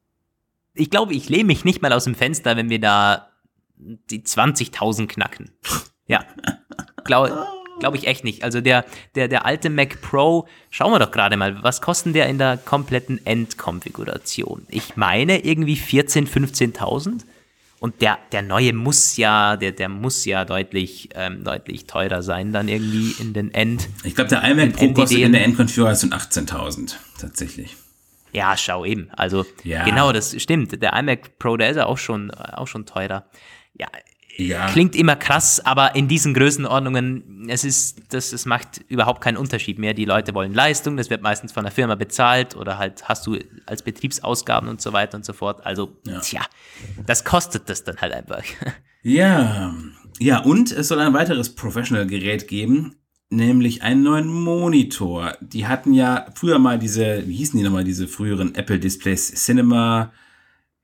[0.74, 3.28] ich glaube, ich lehne mich nicht mal aus dem Fenster, wenn wir da
[3.76, 5.51] die 20.000 knacken.
[6.09, 6.24] Ja,
[7.04, 7.46] glaube
[7.78, 8.44] glaub ich echt nicht.
[8.44, 8.84] Also der,
[9.14, 12.56] der, der alte Mac Pro, schauen wir doch gerade mal, was kostet der in der
[12.56, 14.66] kompletten Endkonfiguration?
[14.68, 17.20] Ich meine irgendwie 14.000, 15.000.
[17.80, 22.52] Und der, der neue muss ja, der, der muss ja deutlich, ähm, deutlich teurer sein,
[22.52, 23.88] dann irgendwie in den End.
[24.02, 27.76] Ich glaube, der iMac Pro kostet in der Endkonfiguration 18.000, tatsächlich.
[28.32, 29.11] Ja, schau eben.
[29.12, 29.84] Also, ja.
[29.84, 30.82] genau, das stimmt.
[30.82, 33.26] Der iMac Pro, der ist ja auch schon, auch schon teurer.
[33.74, 33.86] Ja,
[34.39, 34.66] ja.
[34.68, 39.80] Klingt immer krass, aber in diesen Größenordnungen, es ist, das, das macht überhaupt keinen Unterschied
[39.80, 39.95] mehr.
[39.95, 43.36] Die Leute wollen Leistung, das wird meistens von der Firma bezahlt oder halt hast du
[43.66, 45.66] als Betriebsausgaben und so weiter und so fort.
[45.66, 46.20] Also, ja.
[46.20, 46.43] tja,
[47.05, 48.43] das kostet das dann halt einfach.
[49.05, 49.72] Ja,
[50.18, 52.97] ja, und es soll ein weiteres Professional-Gerät geben,
[53.30, 55.36] nämlich einen neuen Monitor.
[55.41, 60.12] Die hatten ja früher mal diese, wie hießen die nochmal, diese früheren Apple-Displays, Cinema,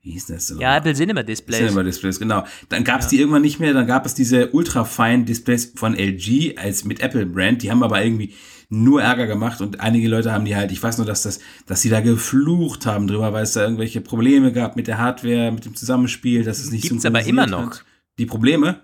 [0.05, 0.59] wie hieß das denn?
[0.59, 1.57] Ja, Apple Cinema Displays.
[1.57, 2.45] Cinema Displays, genau.
[2.69, 3.09] Dann gab es ja.
[3.09, 7.25] die irgendwann nicht mehr, dann gab es diese ultra-feinen Displays von LG als mit Apple
[7.25, 8.35] Brand, die haben aber irgendwie
[8.69, 11.81] nur Ärger gemacht und einige Leute haben die halt, ich weiß nur, dass das, dass
[11.81, 15.65] sie da geflucht haben drüber, weil es da irgendwelche Probleme gab mit der Hardware, mit
[15.65, 17.71] dem Zusammenspiel, dass es nicht Gibt's aber immer noch.
[17.71, 17.85] Hat.
[18.19, 18.81] Die Probleme?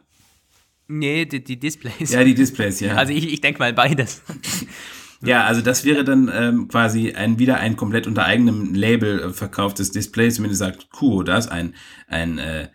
[0.88, 2.12] Nee, die, die Displays.
[2.12, 2.96] Ja, die Displays, ja.
[2.96, 4.24] Also ich, ich denke mal beides.
[5.24, 9.30] Ja, also das wäre dann ähm, quasi ein wieder ein komplett unter eigenem Label äh,
[9.32, 10.32] verkauftes Display.
[10.32, 11.76] Zumindest sagt Kuo das, ein,
[12.08, 12.70] ein äh,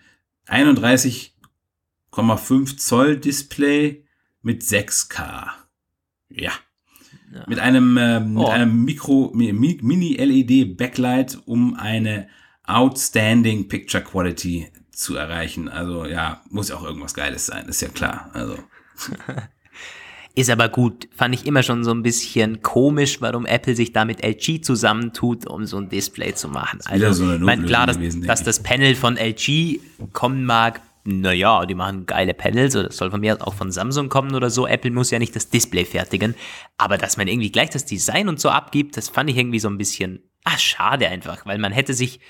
[0.46, 4.04] 31,5 Zoll Display
[4.42, 5.48] mit 6K.
[6.28, 6.52] Ja.
[7.32, 7.44] ja.
[7.48, 8.48] Mit einem, äh, mit oh.
[8.48, 12.28] einem Mikro, Mini-LED Backlight, um eine
[12.62, 15.68] outstanding Picture Quality zu erreichen.
[15.68, 18.30] Also ja, muss ja auch irgendwas Geiles sein, ist ja klar.
[18.34, 18.56] Also.
[20.38, 21.08] Ist aber gut.
[21.16, 25.46] Fand ich immer schon so ein bisschen komisch, warum Apple sich da mit LG zusammentut,
[25.46, 26.78] um so ein Display zu machen.
[26.84, 29.80] Also, so ich meine, klar, dass, gewesen, dass das Panel von LG
[30.12, 34.10] kommen mag, naja, die machen geile Panels oder das soll von mir auch von Samsung
[34.10, 34.66] kommen oder so.
[34.66, 36.34] Apple muss ja nicht das Display fertigen.
[36.76, 39.68] Aber dass man irgendwie gleich das Design und so abgibt, das fand ich irgendwie so
[39.68, 42.20] ein bisschen, ah, schade einfach, weil man hätte sich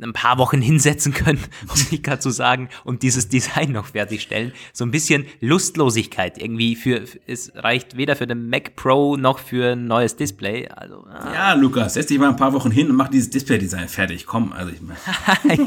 [0.00, 1.38] ein paar Wochen hinsetzen können,
[1.68, 4.52] muss ich gerade so sagen, und dieses Design noch fertigstellen.
[4.72, 9.72] So ein bisschen Lustlosigkeit irgendwie für, es reicht weder für den Mac Pro noch für
[9.72, 10.68] ein neues Display.
[10.68, 11.32] Also, ah.
[11.32, 14.26] Ja, Lukas, setz dich mal ein paar Wochen hin und mach dieses Display-Design fertig.
[14.26, 14.98] Komm, also ich meine.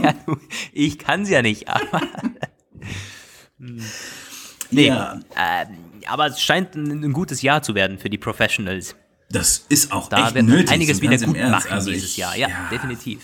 [0.03, 0.13] ja,
[0.73, 2.01] ich kann's ja nicht, aber.
[3.59, 3.81] Hm.
[4.69, 5.19] nee, ja.
[5.35, 5.65] Äh,
[6.05, 8.95] aber es scheint ein, ein gutes Jahr zu werden für die Professionals.
[9.31, 12.37] Das ist auch da echt wird nötig, einiges wieder gut machen also dieses ich, Jahr.
[12.37, 13.19] Ja, ja, definitiv.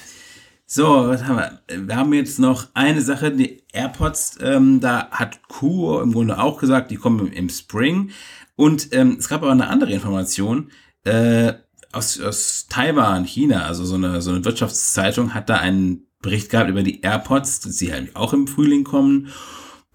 [0.65, 1.87] So, was haben wir?
[1.87, 6.59] Wir haben jetzt noch eine Sache, die AirPods, ähm, da hat Kuo im Grunde auch
[6.59, 8.11] gesagt, die kommen im, Spring.
[8.55, 10.71] Und ähm, es gab aber eine andere Information,
[11.03, 11.53] äh,
[11.91, 16.69] aus, aus Taiwan, China, also so eine, so eine Wirtschaftszeitung hat da einen Bericht gehabt
[16.69, 19.29] über die AirPods, dass sie halt auch im Frühling kommen.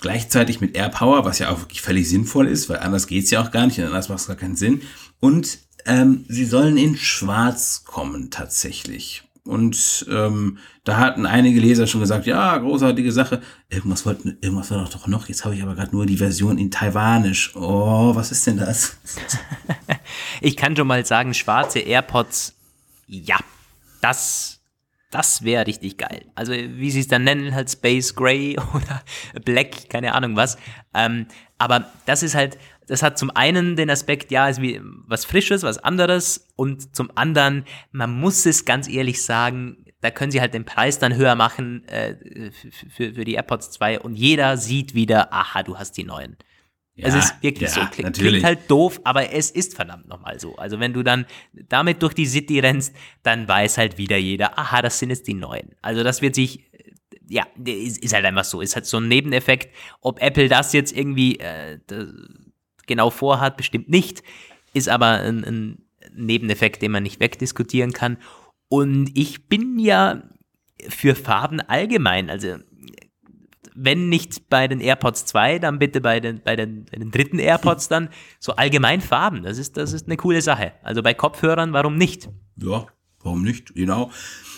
[0.00, 3.50] Gleichzeitig mit AirPower, was ja auch wirklich völlig sinnvoll ist, weil anders geht's ja auch
[3.50, 4.82] gar nicht, anders macht es gar keinen Sinn.
[5.18, 9.27] Und ähm, sie sollen in Schwarz kommen tatsächlich.
[9.48, 13.40] Und ähm, da hatten einige Leser schon gesagt, ja, großartige Sache.
[13.70, 15.26] Irgendwas wollten, irgendwas war doch noch.
[15.26, 17.56] Jetzt habe ich aber gerade nur die Version in Taiwanisch.
[17.56, 18.98] Oh, was ist denn das?
[20.42, 22.56] ich kann schon mal sagen, schwarze AirPods,
[23.06, 23.38] ja,
[24.02, 24.60] das,
[25.10, 26.26] das wäre richtig geil.
[26.34, 29.02] Also wie sie es dann nennen, halt Space Gray oder
[29.46, 30.58] Black, keine Ahnung was.
[30.92, 31.24] Ähm,
[31.56, 32.58] aber das ist halt,
[32.88, 37.10] das hat zum einen den Aspekt, ja, ist wie was Frisches, was anderes und zum
[37.14, 41.34] anderen, man muss es ganz ehrlich sagen, da können sie halt den Preis dann höher
[41.34, 42.50] machen äh,
[42.90, 46.36] für, für die AirPods 2 und jeder sieht wieder, aha, du hast die neuen.
[46.94, 47.90] Ja, es ist wirklich ja, so.
[47.92, 50.56] Klingt, klingt, halt doof, aber es ist verdammt nochmal so.
[50.56, 54.82] Also wenn du dann damit durch die City rennst, dann weiß halt wieder jeder, aha,
[54.82, 55.76] das sind jetzt die neuen.
[55.80, 56.68] Also das wird sich,
[57.28, 58.60] ja, ist, ist halt einfach so.
[58.60, 59.72] Ist halt so ein Nebeneffekt.
[60.00, 61.78] Ob Apple das jetzt irgendwie äh,
[62.88, 64.22] genau vorhat, bestimmt nicht.
[64.74, 65.82] Ist aber ein, ein
[66.14, 68.18] Nebeneffekt, den man nicht wegdiskutieren kann.
[68.68, 70.22] Und ich bin ja
[70.88, 72.56] für Farben allgemein, also
[73.80, 77.38] wenn nicht bei den AirPods 2, dann bitte bei den, bei den, bei den dritten
[77.38, 78.08] AirPods dann
[78.40, 79.44] so allgemein Farben.
[79.44, 80.72] Das ist, das ist eine coole Sache.
[80.82, 82.28] Also bei Kopfhörern, warum nicht?
[82.56, 82.86] Ja,
[83.22, 83.74] warum nicht?
[83.74, 84.10] Genau.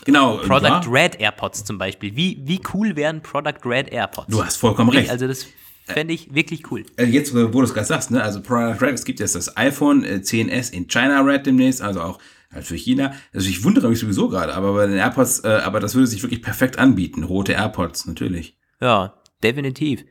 [0.07, 0.39] Genau.
[0.39, 0.91] Product ja.
[0.91, 2.17] Red AirPods zum Beispiel.
[2.17, 4.29] Wie, wie cool wären Product Red AirPods?
[4.29, 5.11] Du hast vollkommen recht.
[5.11, 5.47] Also das
[5.93, 6.85] Fände ich wirklich cool.
[6.97, 8.23] Also jetzt, wo du es gerade sagst, ne?
[8.23, 12.19] also Product Red, es gibt jetzt das iPhone 10s in China Red demnächst, also auch
[12.53, 13.15] halt für China.
[13.33, 16.23] Also ich wundere mich sowieso gerade, aber bei den AirPods, äh, aber das würde sich
[16.23, 17.25] wirklich perfekt anbieten.
[17.25, 18.57] Rote AirPods, natürlich.
[18.81, 20.05] Ja, definitiv.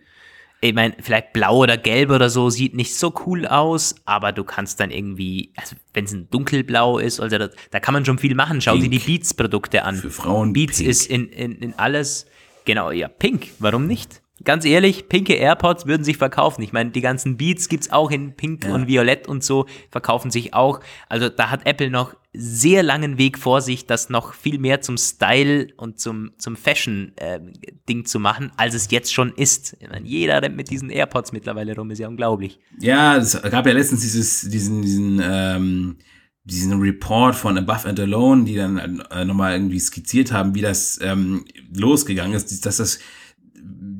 [0.61, 4.43] Ich meine, vielleicht blau oder gelb oder so sieht nicht so cool aus, aber du
[4.43, 8.17] kannst dann irgendwie, also wenn es ein dunkelblau ist, also da, da kann man schon
[8.17, 8.59] viel machen.
[8.59, 8.83] Schau Pink.
[8.83, 9.95] dir die Beats-Produkte an.
[9.95, 10.89] Für Frauen Beats pink.
[10.89, 12.25] ist in, in, in alles,
[12.65, 14.21] genau, ja, pink, warum nicht?
[14.45, 16.61] Ganz ehrlich, pinke AirPods würden sich verkaufen.
[16.61, 18.73] Ich meine, die ganzen Beats gibt's auch in Pink Ja.
[18.73, 20.79] und Violett und so, verkaufen sich auch.
[21.09, 24.97] Also da hat Apple noch sehr langen Weg vor sich, das noch viel mehr zum
[24.97, 29.75] Style und zum, zum Fashion-Ding zu machen, als es jetzt schon ist.
[29.79, 32.59] Ich meine, jeder rennt mit diesen AirPods mittlerweile rum, ist ja unglaublich.
[32.79, 35.97] Ja, es gab ja letztens dieses, diesen, diesen, ähm,
[36.43, 40.99] diesen Report von Above and Alone, die dann äh, nochmal irgendwie skizziert haben, wie das
[41.01, 42.99] ähm, losgegangen ist, dass das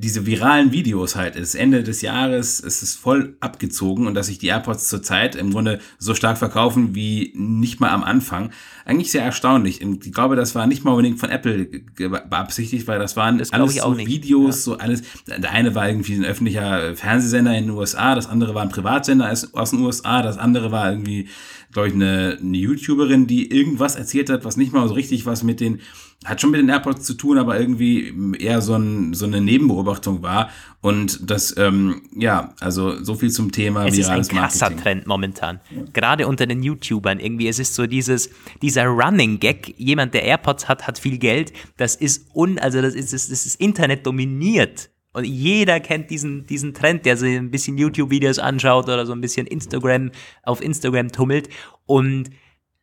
[0.02, 1.56] diese viralen Videos halt ist.
[1.56, 5.80] Ende des Jahres ist es voll abgezogen und dass sich die AirPods zurzeit im Grunde
[5.98, 8.52] so stark verkaufen wie nicht mal am Anfang.
[8.86, 9.84] Eigentlich sehr erstaunlich.
[9.84, 11.66] Und Ich glaube, das war nicht mal unbedingt von Apple
[11.98, 13.98] beabsichtigt, weil das waren Das alles so.
[13.98, 15.04] Videos, so alles.
[15.28, 19.30] Der eine war irgendwie ein öffentlicher Fernsehsender in den USA, das andere war ein Privatsender
[19.30, 21.28] aus den USA, das andere war irgendwie,
[21.72, 25.44] glaube ich, eine, eine YouTuberin, die irgendwas erzählt hat, was nicht mal so richtig was
[25.44, 25.82] mit den,
[26.26, 30.22] hat schon mit den AirPods zu tun, aber irgendwie eher so, ein, so eine Nebenbeobachtung
[30.22, 30.50] war.
[30.82, 34.84] Und das, ähm, ja, also so viel zum Thema Es ist ein virales krasser Marketing.
[34.84, 35.60] Trend momentan.
[35.94, 37.48] Gerade unter den YouTubern irgendwie.
[37.48, 38.30] Es ist so dieses,
[38.62, 39.76] dieser Running Gag.
[39.78, 41.54] Jemand, der AirPods hat, hat viel Geld.
[41.78, 44.90] Das ist un, also das ist, das ist Internet dominiert.
[45.14, 49.22] Und jeder kennt diesen, diesen Trend, der sich ein bisschen YouTube-Videos anschaut oder so ein
[49.22, 50.12] bisschen Instagram,
[50.44, 51.50] auf Instagram tummelt.
[51.86, 52.30] Und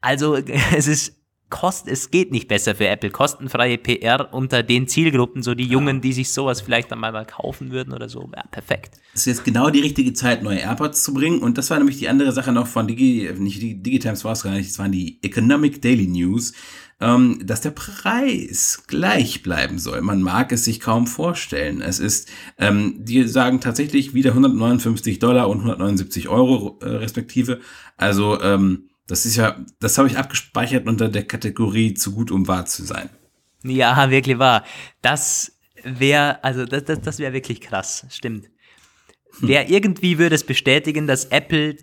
[0.00, 0.36] also,
[0.76, 1.14] es ist,
[1.48, 3.10] kost, es geht nicht besser für Apple.
[3.10, 7.24] Kostenfreie PR unter den Zielgruppen, so die Jungen, die sich sowas vielleicht dann mal, mal
[7.26, 8.28] kaufen würden oder so.
[8.34, 8.96] Ja, perfekt.
[9.14, 11.38] Es ist jetzt genau die richtige Zeit, neue AirPods zu bringen.
[11.40, 14.42] Und das war nämlich die andere Sache noch von Digi, nicht Digi- Digitimes war es
[14.42, 16.52] gar nicht, das waren die Economic Daily News,
[16.98, 20.00] ähm, dass der Preis gleich bleiben soll.
[20.00, 21.82] Man mag es sich kaum vorstellen.
[21.82, 22.28] Es ist,
[22.58, 27.60] ähm, die sagen tatsächlich wieder 159 Dollar und 179 Euro äh, respektive.
[27.98, 32.48] Also, ähm, das ist ja, das habe ich abgespeichert unter der Kategorie zu gut, um
[32.48, 33.08] wahr zu sein.
[33.62, 34.64] Ja, wirklich wahr.
[35.02, 35.52] Das
[35.82, 38.48] wäre, also das, das, das wäre wirklich krass, stimmt.
[39.40, 41.76] Wer irgendwie würde es bestätigen, dass Apple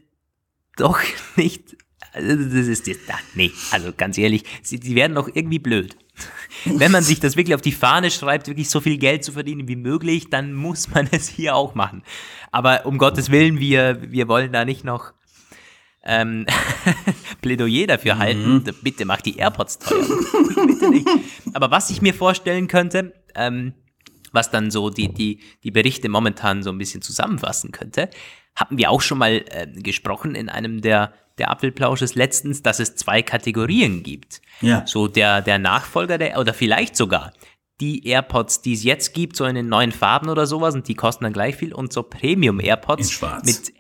[0.76, 1.00] doch
[1.36, 1.78] nicht,
[2.12, 5.96] also das ist jetzt, ach, nee, also ganz ehrlich, sie, die werden doch irgendwie blöd.
[6.66, 9.68] Wenn man sich das wirklich auf die Fahne schreibt, wirklich so viel Geld zu verdienen
[9.68, 12.04] wie möglich, dann muss man es hier auch machen.
[12.52, 15.14] Aber um Gottes Willen, wir, wir wollen da nicht noch
[16.06, 16.46] ähm,
[17.42, 18.64] Plädoyer dafür halten.
[18.82, 20.02] Bitte mach die AirPods teuer.
[20.68, 21.08] Bitte nicht.
[21.54, 23.74] Aber was ich mir vorstellen könnte, ähm,
[24.32, 28.10] was dann so die, die, die Berichte momentan so ein bisschen zusammenfassen könnte,
[28.56, 32.96] hatten wir auch schon mal äh, gesprochen in einem der, der Apfelplausches letztens, dass es
[32.96, 34.42] zwei Kategorien gibt.
[34.62, 34.86] Ja.
[34.86, 37.34] So der, der Nachfolger der, oder vielleicht sogar
[37.80, 40.94] die AirPods, die es jetzt gibt, so in den neuen Farben oder sowas, und die
[40.94, 43.74] kosten dann gleich viel, und so Premium AirPods mit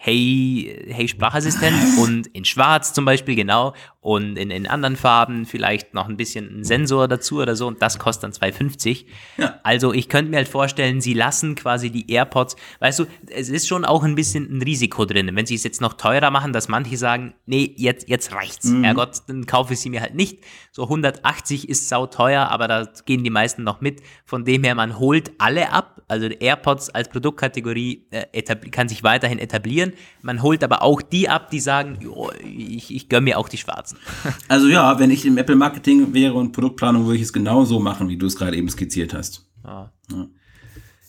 [0.00, 1.76] Hey, hey Sprachassistent.
[1.98, 3.74] Und in schwarz zum Beispiel, genau,
[4.08, 7.82] und in, in anderen Farben vielleicht noch ein bisschen ein Sensor dazu oder so und
[7.82, 9.04] das kostet dann 2,50.
[9.36, 9.60] Ja.
[9.64, 13.68] Also ich könnte mir halt vorstellen, sie lassen quasi die AirPods, weißt du, es ist
[13.68, 16.68] schon auch ein bisschen ein Risiko drin, wenn sie es jetzt noch teurer machen, dass
[16.68, 20.38] manche sagen, nee, jetzt, jetzt reicht's, Herrgott, dann kaufe ich sie mir halt nicht.
[20.72, 24.00] So 180 ist sau teuer, aber da gehen die meisten noch mit.
[24.24, 29.38] Von dem her, man holt alle ab, also AirPods als Produktkategorie äh, kann sich weiterhin
[29.38, 29.92] etablieren.
[30.22, 33.58] Man holt aber auch die ab, die sagen, jo, ich, ich gönn mir auch die
[33.58, 33.97] schwarzen.
[34.48, 37.78] Also ja, wenn ich im Apple Marketing wäre und Produktplanung, würde ich es genau so
[37.78, 39.46] machen, wie du es gerade eben skizziert hast.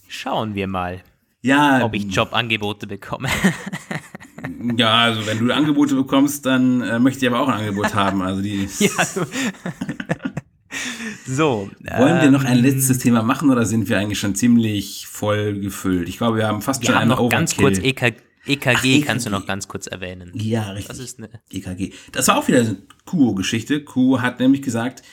[0.08, 1.02] Schauen wir mal,
[1.42, 3.30] Ja, ob ich Jobangebote bekomme.
[4.78, 8.22] ja, also wenn du Angebote bekommst, dann äh, möchte ich aber auch ein Angebot haben.
[8.22, 8.90] Also die ja,
[11.26, 11.70] so.
[11.98, 15.60] wollen wir noch ein ähm, letztes Thema machen oder sind wir eigentlich schon ziemlich voll
[15.60, 16.10] gefüllt?
[16.10, 18.16] Ich glaube, wir haben fast Wir schon haben einen noch ganz kurz Overkill.
[18.46, 19.40] EK, EKG, Ach, E kannst du EKG.
[19.40, 20.32] noch ganz kurz erwähnen.
[20.34, 20.88] Ja, richtig.
[20.88, 21.94] Das ist eine EKG.
[22.12, 23.84] Das war auch wieder eine Kuo-Geschichte.
[23.84, 25.04] Kuo hat nämlich gesagt,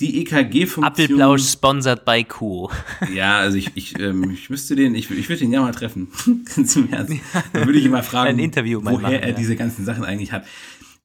[0.00, 0.84] die EKG-Funktion.
[0.84, 2.68] Apfelplausch sponsored by Q.
[3.14, 6.08] Ja, also ich, ich, ähm, ich müsste den, ich, ich würde den ja mal treffen.
[6.56, 7.14] Ganz im Ernst.
[7.52, 9.34] Dann würde ich ihn mal fragen, Ein Interview woher machen, er ja.
[9.34, 10.44] diese ganzen Sachen eigentlich hat.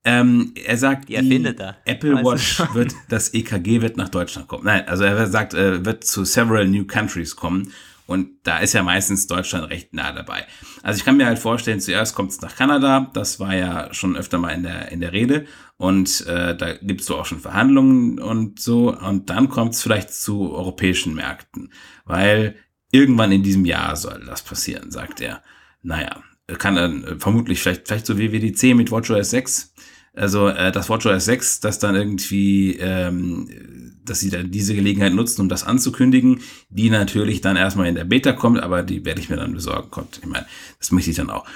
[0.05, 1.77] Ähm, er sagt, Die er.
[1.85, 2.73] Apple Watch schon.
[2.73, 4.65] wird, das EKG wird nach Deutschland kommen.
[4.65, 7.71] Nein, also er sagt, äh, wird zu several new countries kommen.
[8.05, 10.45] Und da ist ja meistens Deutschland recht nah dabei.
[10.81, 14.17] Also ich kann mir halt vorstellen, zuerst kommt es nach Kanada, das war ja schon
[14.17, 15.45] öfter mal in der, in der Rede.
[15.77, 18.95] Und äh, da gibt es so auch schon Verhandlungen und so.
[18.95, 21.71] Und dann kommt es vielleicht zu europäischen Märkten.
[22.05, 22.55] Weil
[22.91, 25.41] irgendwann in diesem Jahr soll das passieren, sagt er.
[25.81, 26.21] Naja,
[26.57, 29.73] kann dann äh, vermutlich vielleicht, vielleicht so wie WWDC mit WatchOS 6.
[30.13, 35.41] Also äh, das WatchOS 6, das dann irgendwie, ähm, dass sie dann diese Gelegenheit nutzen,
[35.41, 39.29] um das anzukündigen, die natürlich dann erstmal in der Beta kommt, aber die werde ich
[39.29, 39.89] mir dann besorgen.
[39.91, 40.19] Kommt.
[40.21, 40.45] Ich meine,
[40.79, 41.45] das möchte ich dann auch.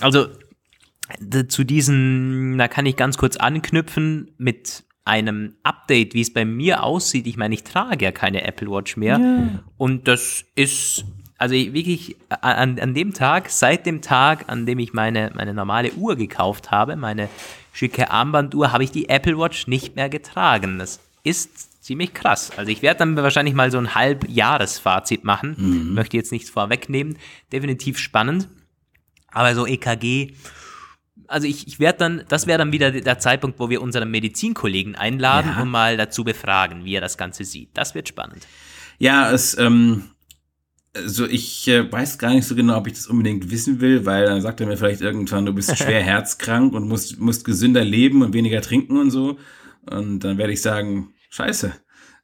[0.00, 0.28] Also
[1.48, 6.82] zu diesen, da kann ich ganz kurz anknüpfen mit einem Update, wie es bei mir
[6.82, 7.26] aussieht.
[7.26, 9.18] Ich meine, ich trage ja keine Apple Watch mehr.
[9.18, 9.64] Ja.
[9.78, 11.06] Und das ist,
[11.38, 15.92] also wirklich an, an dem Tag, seit dem Tag, an dem ich meine, meine normale
[15.92, 17.28] Uhr gekauft habe, meine
[17.72, 20.80] schicke Armbanduhr, habe ich die Apple Watch nicht mehr getragen.
[20.80, 22.50] Das ist ziemlich krass.
[22.56, 25.54] Also ich werde dann wahrscheinlich mal so ein Halbjahresfazit machen.
[25.56, 25.94] Mhm.
[25.94, 27.16] Möchte jetzt nichts vorwegnehmen.
[27.52, 28.48] Definitiv spannend.
[29.30, 30.34] Aber so EKG,
[31.28, 34.96] also ich, ich werde dann, das wäre dann wieder der Zeitpunkt, wo wir unseren Medizinkollegen
[34.96, 35.62] einladen ja.
[35.62, 37.70] und mal dazu befragen, wie er das Ganze sieht.
[37.74, 38.46] Das wird spannend.
[38.98, 40.02] Ja, es, ähm,
[40.94, 44.26] also ich äh, weiß gar nicht so genau, ob ich das unbedingt wissen will, weil
[44.26, 48.22] dann sagt er mir vielleicht irgendwann, du bist schwer herzkrank und musst, musst gesünder leben
[48.22, 49.38] und weniger trinken und so.
[49.90, 51.72] Und dann werde ich sagen, scheiße.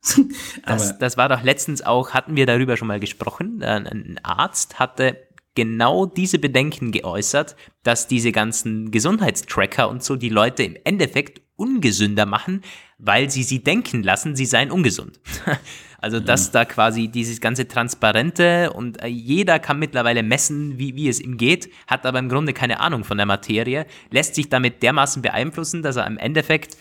[0.66, 3.62] das, das war doch letztens auch, hatten wir darüber schon mal gesprochen.
[3.62, 5.16] Ein Arzt hatte
[5.54, 12.26] genau diese Bedenken geäußert, dass diese ganzen Gesundheitstracker und so die Leute im Endeffekt ungesünder
[12.26, 12.62] machen,
[12.98, 15.20] weil sie sie denken lassen, sie seien ungesund.
[16.04, 21.08] Also dass da quasi dieses ganze Transparente und äh, jeder kann mittlerweile messen, wie, wie
[21.08, 24.82] es ihm geht, hat aber im Grunde keine Ahnung von der Materie, lässt sich damit
[24.82, 26.76] dermaßen beeinflussen, dass er im Endeffekt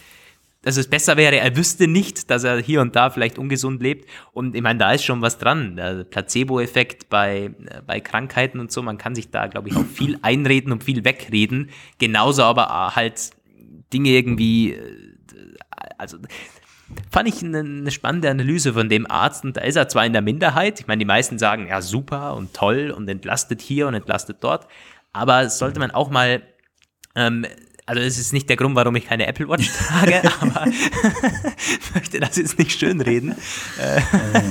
[0.61, 4.09] dass es besser wäre, er wüsste nicht, dass er hier und da vielleicht ungesund lebt.
[4.34, 5.78] Und ich meine, da ist schon was dran.
[5.78, 9.86] Der Placebo-Effekt bei, äh, bei Krankheiten und so, man kann sich da, glaube ich, auch
[9.93, 11.69] viel einreden und viel wegreden.
[11.97, 13.32] Genauso aber halt
[13.93, 14.80] Dinge irgendwie, äh,
[15.97, 16.17] also
[17.12, 20.14] fand ich eine, eine, spannende Analyse von dem Arzt und da ist er zwar in
[20.14, 23.94] der Minderheit, ich meine, die meisten sagen, ja, super und toll und entlastet hier und
[23.94, 24.68] entlastet dort,
[25.12, 26.41] aber sollte man auch mal
[27.16, 27.46] ähm,
[27.86, 32.20] also es ist nicht der Grund, warum ich keine Apple Watch trage, aber ich möchte
[32.20, 33.36] das jetzt nicht schönreden.
[33.78, 34.02] Äh,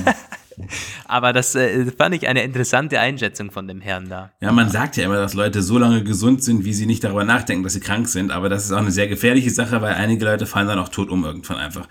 [1.05, 4.31] aber das äh, fand ich eine interessante Einschätzung von dem Herrn da.
[4.39, 7.23] Ja, man sagt ja immer, dass Leute so lange gesund sind, wie sie nicht darüber
[7.23, 8.31] nachdenken, dass sie krank sind.
[8.31, 11.09] Aber das ist auch eine sehr gefährliche Sache, weil einige Leute fallen dann auch tot
[11.09, 11.87] um irgendwann einfach.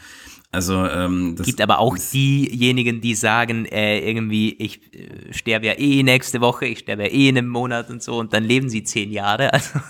[0.53, 5.79] Also ähm, das gibt aber auch diejenigen, die sagen, äh, irgendwie, ich äh, sterbe ja
[5.79, 8.69] eh nächste Woche, ich sterbe ja eh in einem Monat und so, und dann leben
[8.69, 9.51] sie zehn Jahre.
[9.63, 9.81] Also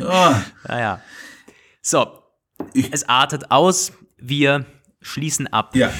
[0.00, 0.34] Oh.
[0.68, 1.00] naja.
[1.82, 2.22] So,
[2.92, 3.92] es artet aus.
[4.16, 4.64] Wir
[5.00, 5.74] schließen ab.
[5.74, 5.90] Ja,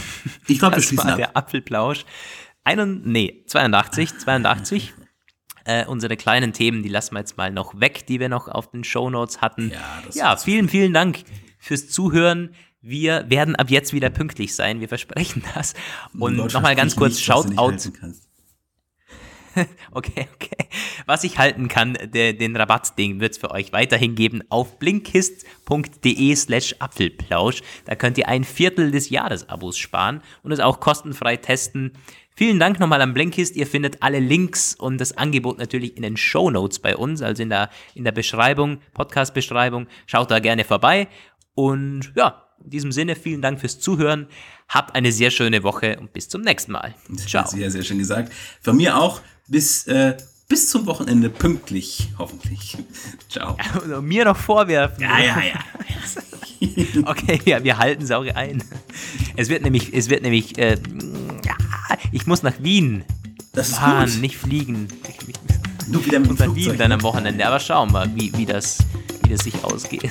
[0.46, 1.18] ich glaube, wir schließen war ab.
[1.18, 2.04] der Apfelplausch.
[2.62, 4.94] Ein, nee, 82, 82.
[5.64, 8.70] Äh, unsere kleinen Themen, die lassen wir jetzt mal noch weg, die wir noch auf
[8.70, 9.70] den Show Notes hatten.
[9.70, 11.24] Ja, ja vielen, vielen Dank
[11.58, 12.54] fürs Zuhören.
[12.80, 15.74] Wir werden ab jetzt wieder pünktlich sein, wir versprechen das.
[16.18, 17.92] Und nochmal ganz kurz, Shoutout.
[19.92, 20.68] okay, okay.
[21.06, 26.36] Was ich halten kann, der, den Rabattding wird es für euch weiterhin geben auf blinkist.de
[26.36, 27.62] slash Apfelplausch.
[27.84, 31.92] Da könnt ihr ein Viertel des Jahresabos sparen und es auch kostenfrei testen.
[32.36, 33.56] Vielen Dank nochmal an Blinkist.
[33.56, 37.42] Ihr findet alle Links und das Angebot natürlich in den Show Notes bei uns, also
[37.42, 39.88] in der, in der Beschreibung, Podcast-Beschreibung.
[40.06, 41.08] Schaut da gerne vorbei.
[41.54, 44.26] Und ja, in diesem Sinne, vielen Dank fürs Zuhören.
[44.68, 46.94] Habt eine sehr schöne Woche und bis zum nächsten Mal.
[47.26, 47.46] Ciao.
[47.46, 48.32] Sehr, sehr schön gesagt.
[48.60, 50.16] Von mir auch bis, äh,
[50.48, 52.76] bis zum Wochenende pünktlich, hoffentlich.
[53.28, 53.56] Ciao.
[53.88, 55.02] Ja, mir noch vorwerfen.
[55.02, 55.64] Ja, ja, ja.
[57.06, 58.62] okay, ja, wir halten es auch ein.
[59.36, 60.76] Es wird nämlich, es wird nämlich, äh,
[62.12, 63.04] ich muss nach Wien.
[63.52, 64.20] Das ist Mann, gut.
[64.20, 64.88] nicht fliegen.
[65.88, 67.46] Du wieder mit Und dann Wien dann am Wochenende.
[67.46, 68.78] Aber schauen wir, wie, wie, das,
[69.22, 70.10] wie das sich ausgeht.